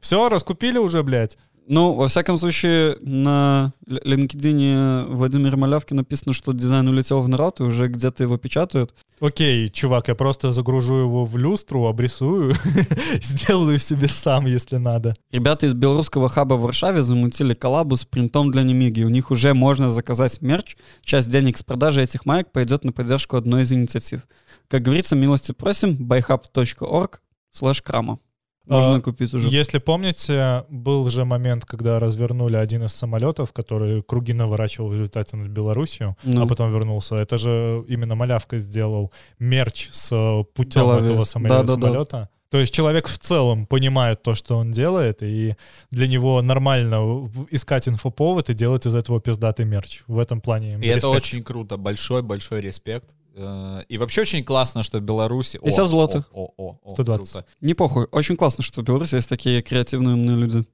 [0.00, 1.38] Все, раскупили уже, блядь?
[1.70, 7.62] Ну, во всяком случае, на LinkedIn Владимира Малявки написано, что дизайн улетел в народ, и
[7.62, 8.94] уже где-то его печатают.
[9.20, 12.54] Окей, чувак, я просто загружу его в люстру, обрисую,
[13.20, 15.14] сделаю себе сам, если надо.
[15.30, 19.02] Ребята из белорусского хаба в Варшаве замутили коллабу с принтом для Немиги.
[19.02, 20.74] У них уже можно заказать мерч.
[21.04, 24.22] Часть денег с продажи этих маек пойдет на поддержку одной из инициатив.
[24.68, 27.18] Как говорится, милости просим, byhub.org
[27.54, 28.20] slash крама.
[28.68, 29.48] Можно А, купить уже.
[29.48, 35.36] Если помните, был же момент, когда развернули один из самолетов, который круги наворачивал в результате
[35.36, 37.16] над Белоруссию, Ну, а потом вернулся.
[37.16, 41.06] Это же именно Малявка сделал мерч с э, путем Голове.
[41.06, 41.80] этого самоле- Да-да-да.
[41.88, 42.28] самолета.
[42.50, 45.54] То есть человек в целом понимает то, что он делает, и
[45.90, 50.00] для него нормально искать инфоповод и делать из этого пиздатый мерч.
[50.06, 50.78] В этом плане.
[50.80, 51.04] И это респект.
[51.16, 51.76] очень круто.
[51.76, 53.10] Большой-большой респект.
[53.34, 55.58] Э, И вообще очень классно, что в Беларуси...
[55.58, 56.28] 50 О, злотых.
[56.32, 57.32] О, о, о, о, 120.
[57.32, 57.46] круто.
[57.60, 58.06] Не похуй.
[58.10, 60.64] Очень классно, что в Беларуси есть такие креативные умные люди.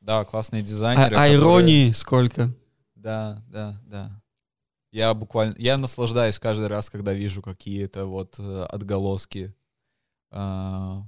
[0.00, 1.06] Да, классные А, дизайнеры.
[1.06, 2.52] а которые- иронии сколько.
[2.94, 4.10] Да, да, да.
[4.92, 9.54] Я буквально, я наслаждаюсь каждый раз, когда вижу какие-то вот э, отголоски
[10.32, 11.02] а,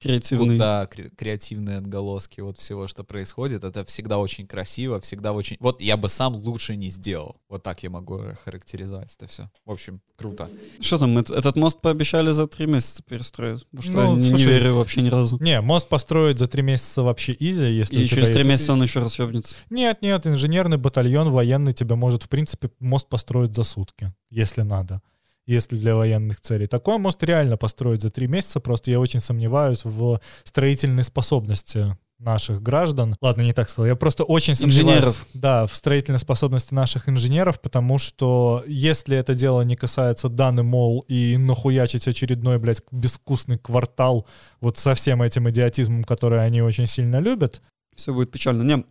[0.00, 0.50] Креативный.
[0.50, 3.64] Вот, да, кре- креативные отголоски вот всего, что происходит.
[3.64, 5.56] Это всегда очень красиво, всегда очень...
[5.58, 7.36] Вот я бы сам лучше не сделал.
[7.48, 9.50] Вот так я могу характеризовать это все.
[9.64, 10.48] В общем, круто.
[10.80, 13.66] Что там, эт- этот мост пообещали за три месяца перестроить?
[13.70, 15.36] Потому что Ну, я не, слушай, не верю вообще ни разу.
[15.40, 18.82] Не, мост построить за три месяца вообще изи, если И через три есть- месяца он
[18.82, 19.56] еще раз ебнется.
[19.70, 25.02] Нет, нет, инженерный батальон военный тебе может, в принципе, мост построить за сутки, если надо.
[25.48, 26.66] Если для военных целей.
[26.66, 32.62] Такой мост реально построить за три месяца, просто я очень сомневаюсь в строительной способности наших
[32.62, 33.16] граждан.
[33.22, 33.86] Ладно, не так сказал.
[33.86, 35.26] Я просто очень сомневаюсь Инженеров.
[35.32, 41.00] да, в строительной способности наших инженеров, потому что если это дело не касается Даны Мол
[41.08, 44.26] и нахуячить очередной, блядь, безвкусный квартал
[44.60, 47.62] вот со всем этим идиотизмом, который они очень сильно любят,
[47.96, 48.62] Все будет печально.
[48.64, 48.84] Не,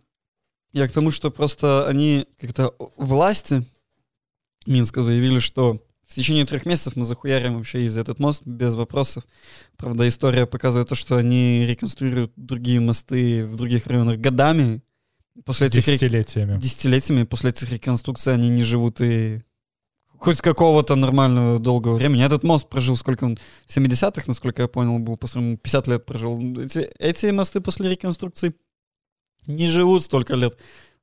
[0.72, 3.64] я к тому, что просто они как-то власти
[4.66, 9.24] Минска заявили, что в течение трех месяцев мы захуярим вообще из этот мост без вопросов.
[9.76, 14.82] Правда, история показывает то, что они реконструируют другие мосты в других районах годами.
[15.44, 16.58] После этих рек- десятилетиями.
[16.58, 19.42] десятилетиями после этих реконструкций они не живут и
[20.06, 22.24] хоть какого-то нормального долгого времени.
[22.24, 23.38] Этот мост прожил сколько он?
[23.66, 25.58] В 70-х, насколько я понял, был построен.
[25.58, 26.40] 50 лет прожил.
[26.58, 28.54] Эти, эти мосты после реконструкции
[29.46, 30.58] не живут столько лет.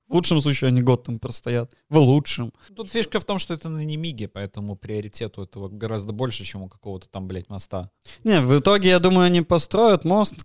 [0.07, 1.73] В лучшем случае они год там простоят.
[1.89, 2.53] В лучшем.
[2.75, 6.61] Тут фишка в том, что это на Немиге, поэтому приоритет у этого гораздо больше, чем
[6.63, 7.89] у какого-то там, блядь, моста.
[8.23, 10.35] Не, в итоге, я думаю, они построят мост,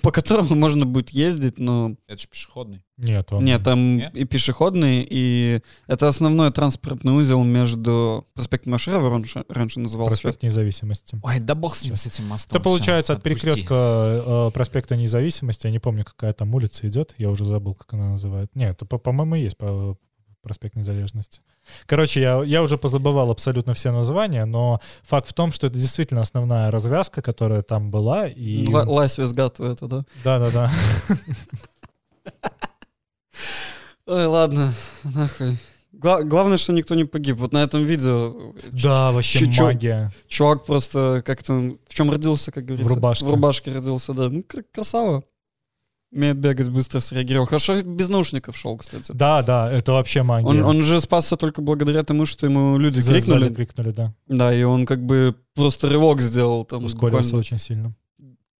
[0.00, 2.82] по которому можно будет ездить, но Это же пешеходный.
[2.96, 3.44] Нет, он...
[3.44, 4.16] Нет, там Нет?
[4.16, 10.10] и пешеходный, и это основной транспортный узел между проспектом Машерова, раньше, раньше назывался.
[10.22, 11.18] проспект независимости.
[11.22, 12.56] Ой, да бог с ним, с этим мостом.
[12.56, 13.44] Это получается Всё, от отпусти.
[13.46, 15.66] перекрестка э, проспекта независимости.
[15.66, 17.14] Я не помню, какая там улица идет.
[17.18, 18.48] Я уже забыл, как она называет.
[18.54, 19.98] Нет, это, по- по-моему, и есть по-
[20.42, 21.40] проспект незалежности.
[21.86, 26.20] Короче, я, я уже позабывал абсолютно все названия, но факт в том, что это действительно
[26.20, 28.26] основная развязка, которая там была.
[28.28, 28.66] И...
[28.70, 30.04] Ла- Лась Визгату это, да?
[30.24, 30.70] Да-да-да.
[34.06, 34.72] Ой, ладно,
[35.04, 35.56] нахуй.
[35.92, 37.36] Гла- главное, что никто не погиб.
[37.38, 39.60] Вот на этом видео ч- Да, вообще чуть-чуть.
[39.60, 40.10] магия.
[40.26, 41.52] чувак просто как-то...
[41.88, 42.94] В чем родился, как говорится?
[42.94, 43.24] рубашке.
[43.26, 44.28] В рубашке родился, да.
[44.28, 45.22] Ну, кр- красава.
[46.12, 47.46] Умеет бегать, быстро среагировал.
[47.46, 49.12] Хорошо без наушников шел, кстати.
[49.12, 50.46] Да, да, это вообще магия.
[50.46, 53.42] Он, он же спасся только благодаря тому, что ему люди За- крикнули.
[53.44, 54.14] Сзади крикнули, да.
[54.28, 56.66] Да, и он как бы просто рывок сделал.
[56.66, 57.94] Там Ускорился буквально очень сильно.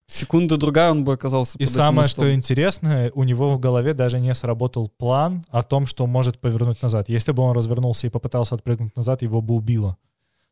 [0.07, 4.33] секунда другая он бы оказался И самое, что интересно, у него в голове даже не
[4.33, 7.07] сработал план о том, что может повернуть назад.
[7.07, 9.97] Если бы он развернулся и попытался отпрыгнуть назад, его бы убило.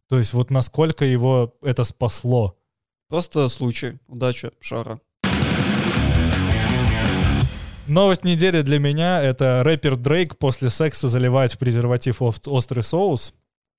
[0.08, 2.56] То есть вот насколько его это спасло.
[3.10, 5.00] Просто случай, удача, шара.
[7.92, 13.34] Новость недели для меня— это рэпер Дрейк после секса заливает в презерватив ос- острый соус.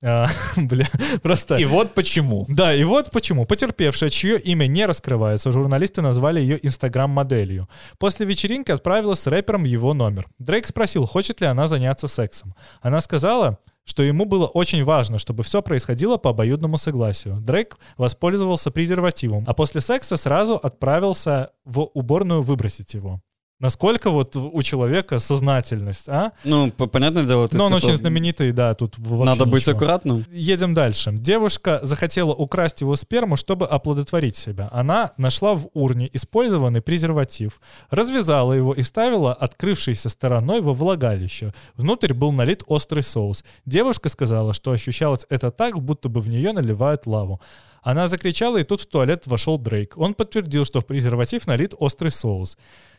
[0.05, 0.87] А, Бля,
[1.23, 1.55] просто...
[1.55, 2.45] И вот почему.
[2.47, 3.47] Да, и вот почему.
[3.47, 7.71] Потерпевшая, чье имя не раскрывается, журналисты назвали ее инстаграм-моделью.
[7.99, 10.27] После вечеринки отправилась с рэпером его номер.
[10.39, 12.55] Дрейк спросил, хочет ли она заняться сексом.
[12.83, 17.41] Она сказала, что ему было очень важно, чтобы все происходило по обоюдному согласию.
[17.41, 23.23] Дрейк воспользовался презервативом, а после секса сразу отправился в уборную выбросить его.
[23.63, 26.33] Насколько вот у человека сознательность, а?
[26.43, 29.77] Ну, понятное дело, это Но он типа, очень знаменитый, да, тут Надо быть ничего.
[29.77, 30.27] аккуратным.
[30.33, 31.13] Едем дальше.
[31.13, 34.69] Девушка захотела украсть его сперму, чтобы оплодотворить себя.
[34.73, 41.55] Она нашла в урне использованный презерватив, развязала его и ставила открывшейся стороной во влагалище.
[41.77, 43.45] Внутрь был налит острый соус.
[43.65, 47.41] Девушка сказала, что ощущалось это так, будто бы в нее наливают лаву.
[47.83, 49.95] Она закричала, и тут в туалет вошел Дрейк.
[49.97, 52.57] Он подтвердил, что в презерватив налит острый соус.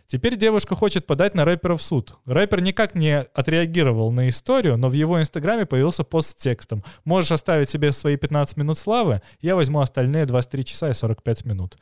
[0.08, 2.16] Теперь девушка хочет подать на рэпера в суд.
[2.26, 6.84] Рэпер никак не отреагировал на историю, но в его инстаграме появился пост с текстом.
[7.06, 11.78] Можешь оставить себе свои 15 минут славы, я возьму остальные 23 часа и 45 минут.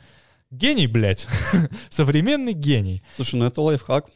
[0.51, 1.27] Гений, блядь.
[1.89, 3.03] Современный гений.
[3.15, 4.09] Слушай, ну это лайфхак.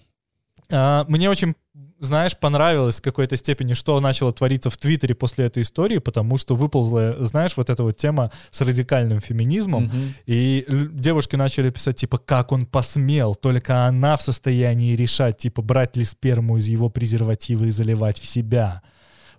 [0.71, 1.55] А, Мне очень,
[1.99, 6.55] знаешь, понравилось в какой-то степени, что начало твориться в Твиттере после этой истории, потому что
[6.55, 10.13] выползла, знаешь, вот эта вот тема с радикальным феминизмом, Мгм.
[10.25, 15.95] и девушки начали писать, типа, как он посмел, только она в состоянии решать, типа, брать
[15.97, 18.81] ли сперму из его презерватива и заливать в себя.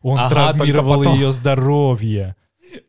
[0.02, 1.14] Он Ага, травмировал потом.
[1.14, 2.36] ее здоровье.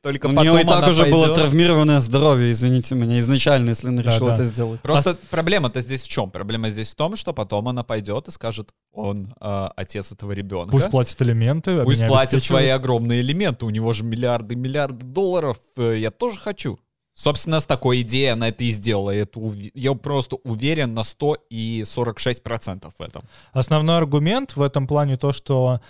[0.01, 1.35] Только У него и так она уже было пойдет.
[1.35, 4.33] травмированное здоровье, извините меня, изначально, если он решил Да-да.
[4.33, 4.81] это сделать.
[4.81, 6.31] Просто А проблема-то здесь в чем?
[6.31, 10.71] Проблема здесь в том, что потом она пойдет и скажет, он э, отец этого ребенка.
[10.71, 13.65] Пусть платит элементы, а Пусть платит свои огромные элементы.
[13.65, 15.57] У него же миллиарды, миллиарды долларов.
[15.77, 16.79] Э, Я тоже хочу.
[17.13, 19.09] Собственно, с такой идеей она это и сделала.
[19.09, 23.23] Это ув- Я просто уверен на 100 и 46 процентов в этом.
[23.53, 25.81] Основной аргумент в этом плане то, что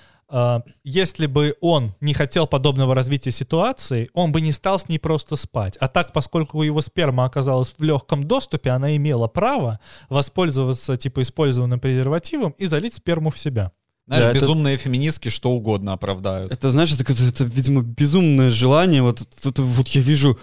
[0.84, 5.36] если бы он не хотел подобного развития ситуации, он бы не стал с ней просто
[5.38, 5.78] спать.
[5.80, 11.80] А так, поскольку его сперма оказалась в легком доступе, она имела право воспользоваться типа использованным
[11.80, 13.72] презервативом и залить сперму в себя.
[14.08, 16.52] Знаешь, Да, это- безумные феминистки что угодно оправдают.
[16.52, 19.02] Это, знаешь, это, какое-то- это, видимо, безумное желание.
[19.02, 20.38] Вот, это- это вот я вижу,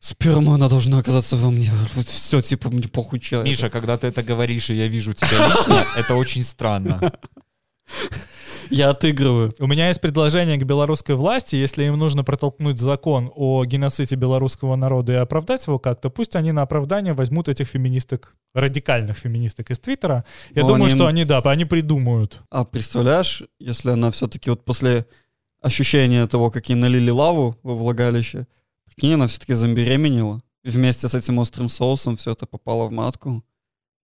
[0.00, 1.70] сперма, она должна оказаться во мне.
[1.94, 3.42] Вот все, типа, мне похуй это.
[3.42, 7.12] Миша, когда ты это говоришь, и я вижу тебя лично, это очень странно.
[8.70, 9.50] Я отыгрываю.
[9.58, 14.76] У меня есть предложение к белорусской власти, если им нужно протолкнуть закон о геноциде белорусского
[14.76, 19.78] народа и оправдать его как-то, пусть они на оправдание возьмут этих феминисток, радикальных феминисток из
[19.78, 20.24] Твиттера.
[20.54, 22.42] Я Но думаю, они- что они, да, они придумают.
[22.50, 25.06] А представляешь, если она все-таки вот после
[25.62, 28.46] ощущения того, как ей налили лаву во влагалище,
[28.84, 33.42] прикинь, она все-таки забеременела, и вместе с этим острым соусом все это попало в матку,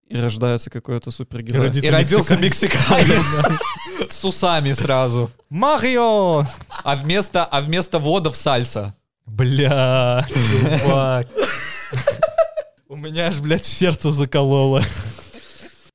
[0.08, 1.60] и рождается какой-то супергерой.
[1.60, 3.08] И родится И родился мексиканец.
[3.08, 5.30] мексиканец с усами сразу.
[5.50, 6.44] Марио!
[6.84, 8.94] А вместо, а вместо водов сальса.
[9.26, 10.26] Бля,
[10.82, 11.26] чувак.
[12.88, 14.82] У меня аж, блядь, сердце закололо.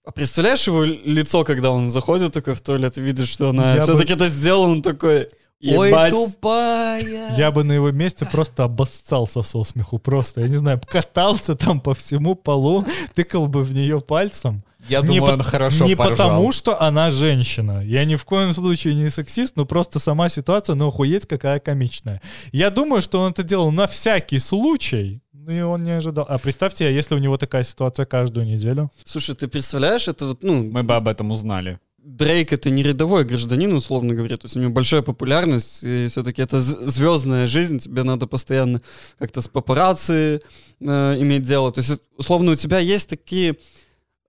[0.06, 3.78] А представляешь его лицо, когда он заходит такой в туалет и видит, что она Я
[3.78, 5.30] бы- все-таки это сделала, он такой,
[5.62, 6.12] Ой, ебать.
[6.14, 7.36] тупая.
[7.38, 10.00] Я бы на его месте просто обоссался со смеху.
[10.00, 14.64] Просто, я не знаю, катался там по всему полу, тыкал бы в нее пальцем.
[14.88, 16.16] Я Не думаю, по- он хорошо Не поржал.
[16.30, 17.84] потому, что она женщина.
[17.84, 22.22] Я ни в коем случае не сексист, но просто сама ситуация, ну охуеть, какая комичная.
[22.54, 26.26] Я думаю, что он это делал на всякий случай, ну и он не ожидал.
[26.30, 28.90] А представьте, а если у него такая ситуация каждую неделю?
[29.04, 31.78] Слушай, ты представляешь, это вот, ну, Мы бы об этом узнали.
[32.18, 36.42] Дрейк это не рядовой гражданин, условно говоря, то есть у него большая популярность, и все-таки
[36.42, 38.82] это звездная жизнь, тебе надо постоянно
[39.20, 40.42] как-то с папарацци
[40.80, 41.72] э, иметь дело.
[41.72, 43.58] То есть, условно, у тебя есть такие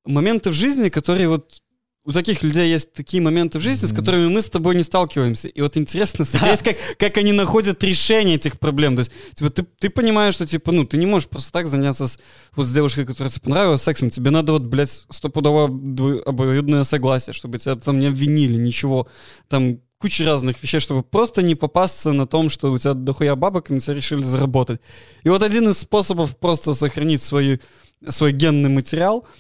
[0.05, 1.63] моменты в жизни, которые вот
[2.11, 4.01] у таких людей есть такие моменты в жизни, с Мгм.
[4.01, 5.49] которыми мы с тобой не сталкиваемся.
[5.49, 8.97] И вот интересно смотреть, как, как они находят решение этих проблем.
[8.97, 12.09] То есть, типа, ты, ты понимаешь, что, типа, ну, ты не можешь просто так заняться
[12.09, 12.19] с,
[12.57, 14.11] вот с девушкой, которая тебе понравилась, сексом.
[14.11, 19.07] Тебе надо вот, блядь, стопудово дво- обоюдное согласие, чтобы тебя там не обвинили, ничего.
[19.49, 23.71] Там куча разных вещей, чтобы просто не попасться на том, что у тебя дохуя бабок,
[23.71, 24.81] и на тебя решили заработать.
[25.23, 27.61] И вот один из способов просто сохранить свой,
[28.09, 29.25] свой генный материал—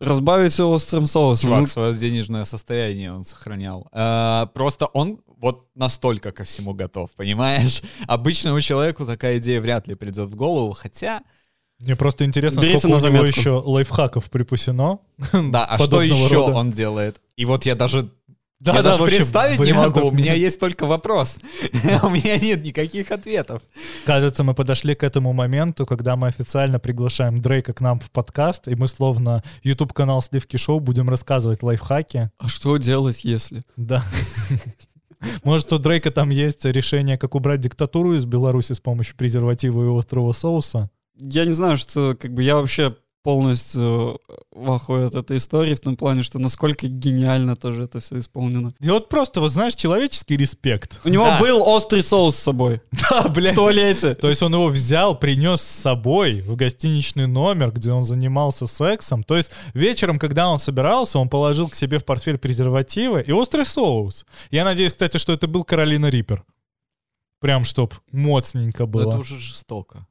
[0.00, 1.48] разбавить все острым соусом.
[1.48, 3.88] Чувак, Ну, свое денежное состояние он сохранял.
[3.92, 7.82] Э, Просто он вот настолько ко всему готов, понимаешь?
[8.06, 11.22] Обычному человеку такая идея вряд ли придет в голову, хотя...
[11.78, 14.98] Мне просто интересно, Берите сколько на у него еще лайфхаков припасено.
[15.32, 16.52] Да, а что еще рода.
[16.54, 17.20] он делает?
[17.36, 18.10] И вот я даже,
[18.58, 21.38] Да, я да, даже вообще представить не могу, у меня есть только вопрос.
[22.02, 23.62] У меня нет никаких ответов.
[24.06, 28.66] Кажется, мы подошли к этому моменту, когда мы официально приглашаем Дрейка к нам в подкаст,
[28.66, 32.30] и мы словно YouTube-канал Сливки Шоу будем рассказывать лайфхаки.
[32.38, 33.62] а что делать, если?
[33.76, 34.02] Да.
[35.44, 39.98] Может, у Дрейка там есть решение, как убрать диктатуру из Беларуси с помощью презерватива и
[39.98, 40.90] острого соуса?
[41.18, 42.96] Я не знаю, что как бы я вообще
[43.26, 44.20] полностью
[44.52, 48.72] в ахуе от этой истории, в том плане, что насколько гениально тоже это все исполнено.
[48.78, 51.00] И вот просто, вот знаешь, человеческий респект.
[51.04, 51.40] У него Да.
[51.40, 53.56] был острый соус с собой Да, в блядь.
[53.56, 54.14] туалете.
[54.14, 59.24] То есть он его взял, принес с собой в гостиничный номер, где он занимался сексом.
[59.24, 63.66] То есть вечером, когда он собирался, он положил к себе в портфель презервативы и острый
[63.66, 64.24] соус.
[64.52, 66.44] Я надеюсь, кстати, что это был Каролина Риппер.
[67.40, 69.18] Прям чтоб моцненько Но это было.
[69.18, 70.06] уже жестоко.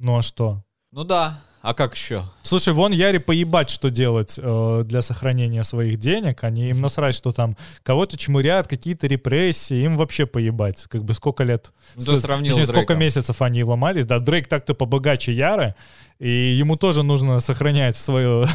[0.00, 0.64] Ну а что?
[0.92, 2.22] Ну да, а как еще?
[2.42, 6.44] Слушай, вон Яре поебать, что делать э, для сохранения своих денег.
[6.44, 9.84] Они им насрать, что там кого-то чмырят, какие-то репрессии.
[9.84, 10.84] Им вообще поебать.
[10.84, 11.72] Как бы сколько лет...
[11.96, 14.06] Ну, ты с- сравнил точнее, сколько месяцев они ломались.
[14.06, 15.74] Да, Дрейк так-то побогаче Яры.
[16.20, 18.46] И ему тоже нужно сохранять свое...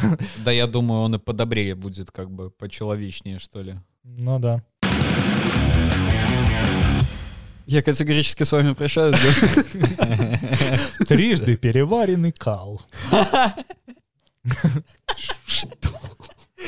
[0.44, 3.74] Да я думаю, он и подобрее будет, как бы почеловечнее, что ли.
[4.04, 4.62] ну да.
[7.66, 9.16] Я категорически с вами прощаюсь?
[11.08, 12.80] Трижды переваренный кал.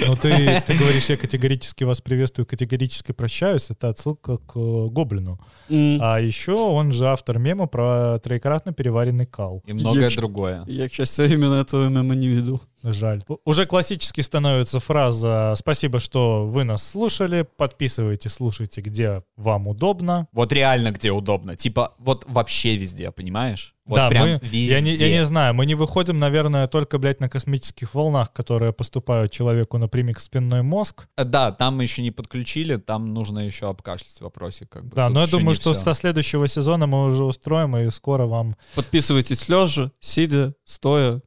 [0.07, 3.71] Ну, ты, ты говоришь, я категорически вас приветствую, категорически прощаюсь.
[3.71, 5.39] Это отсылка к э, Гоблину.
[5.71, 9.63] М, А еще он же автор мема про троекратно переваренный кал.
[9.67, 10.65] И многое Я- другое.
[10.67, 12.61] Я, к счастью, именно этого мема не видел.
[12.93, 13.23] Жаль.
[13.45, 17.47] Уже классически становится фраза «Спасибо, что вы нас слушали.
[17.57, 20.29] Подписывайтесь, слушайте, где вам удобно».
[20.33, 21.57] Вот реально где удобно.
[21.57, 23.75] Типа, вот вообще везде, понимаешь?
[23.87, 24.65] Вот да, прям мы, везде.
[24.65, 28.73] я не, я не знаю, мы не выходим, наверное, только, блядь, на космических волнах, которые
[28.73, 31.07] поступают человеку напрямик в спинной мозг.
[31.19, 34.71] Да, там мы еще не подключили, там нужно еще обкашлять вопросик.
[34.71, 34.97] Как бы.
[34.97, 35.83] Да, Тут но я думаю, что всё.
[35.83, 38.57] со следующего сезона мы уже устроим, и скоро вам...
[38.75, 41.21] Подписывайтесь лежа, сидя, стоя,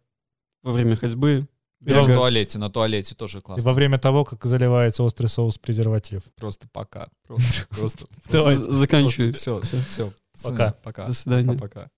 [0.64, 1.48] во время ходьбы.
[1.86, 2.16] И на бега.
[2.16, 3.64] туалете, на туалете тоже И классно.
[3.70, 6.24] во время того, как заливается острый соус презерватив.
[6.36, 7.10] Просто пока.
[7.70, 8.08] Просто.
[8.32, 8.56] Давай.
[8.56, 9.34] Заканчиваю.
[9.34, 10.14] Все, все, все.
[10.44, 10.72] Пока.
[10.84, 11.06] Пока.
[11.06, 11.58] До свидания.
[11.58, 11.90] Пока.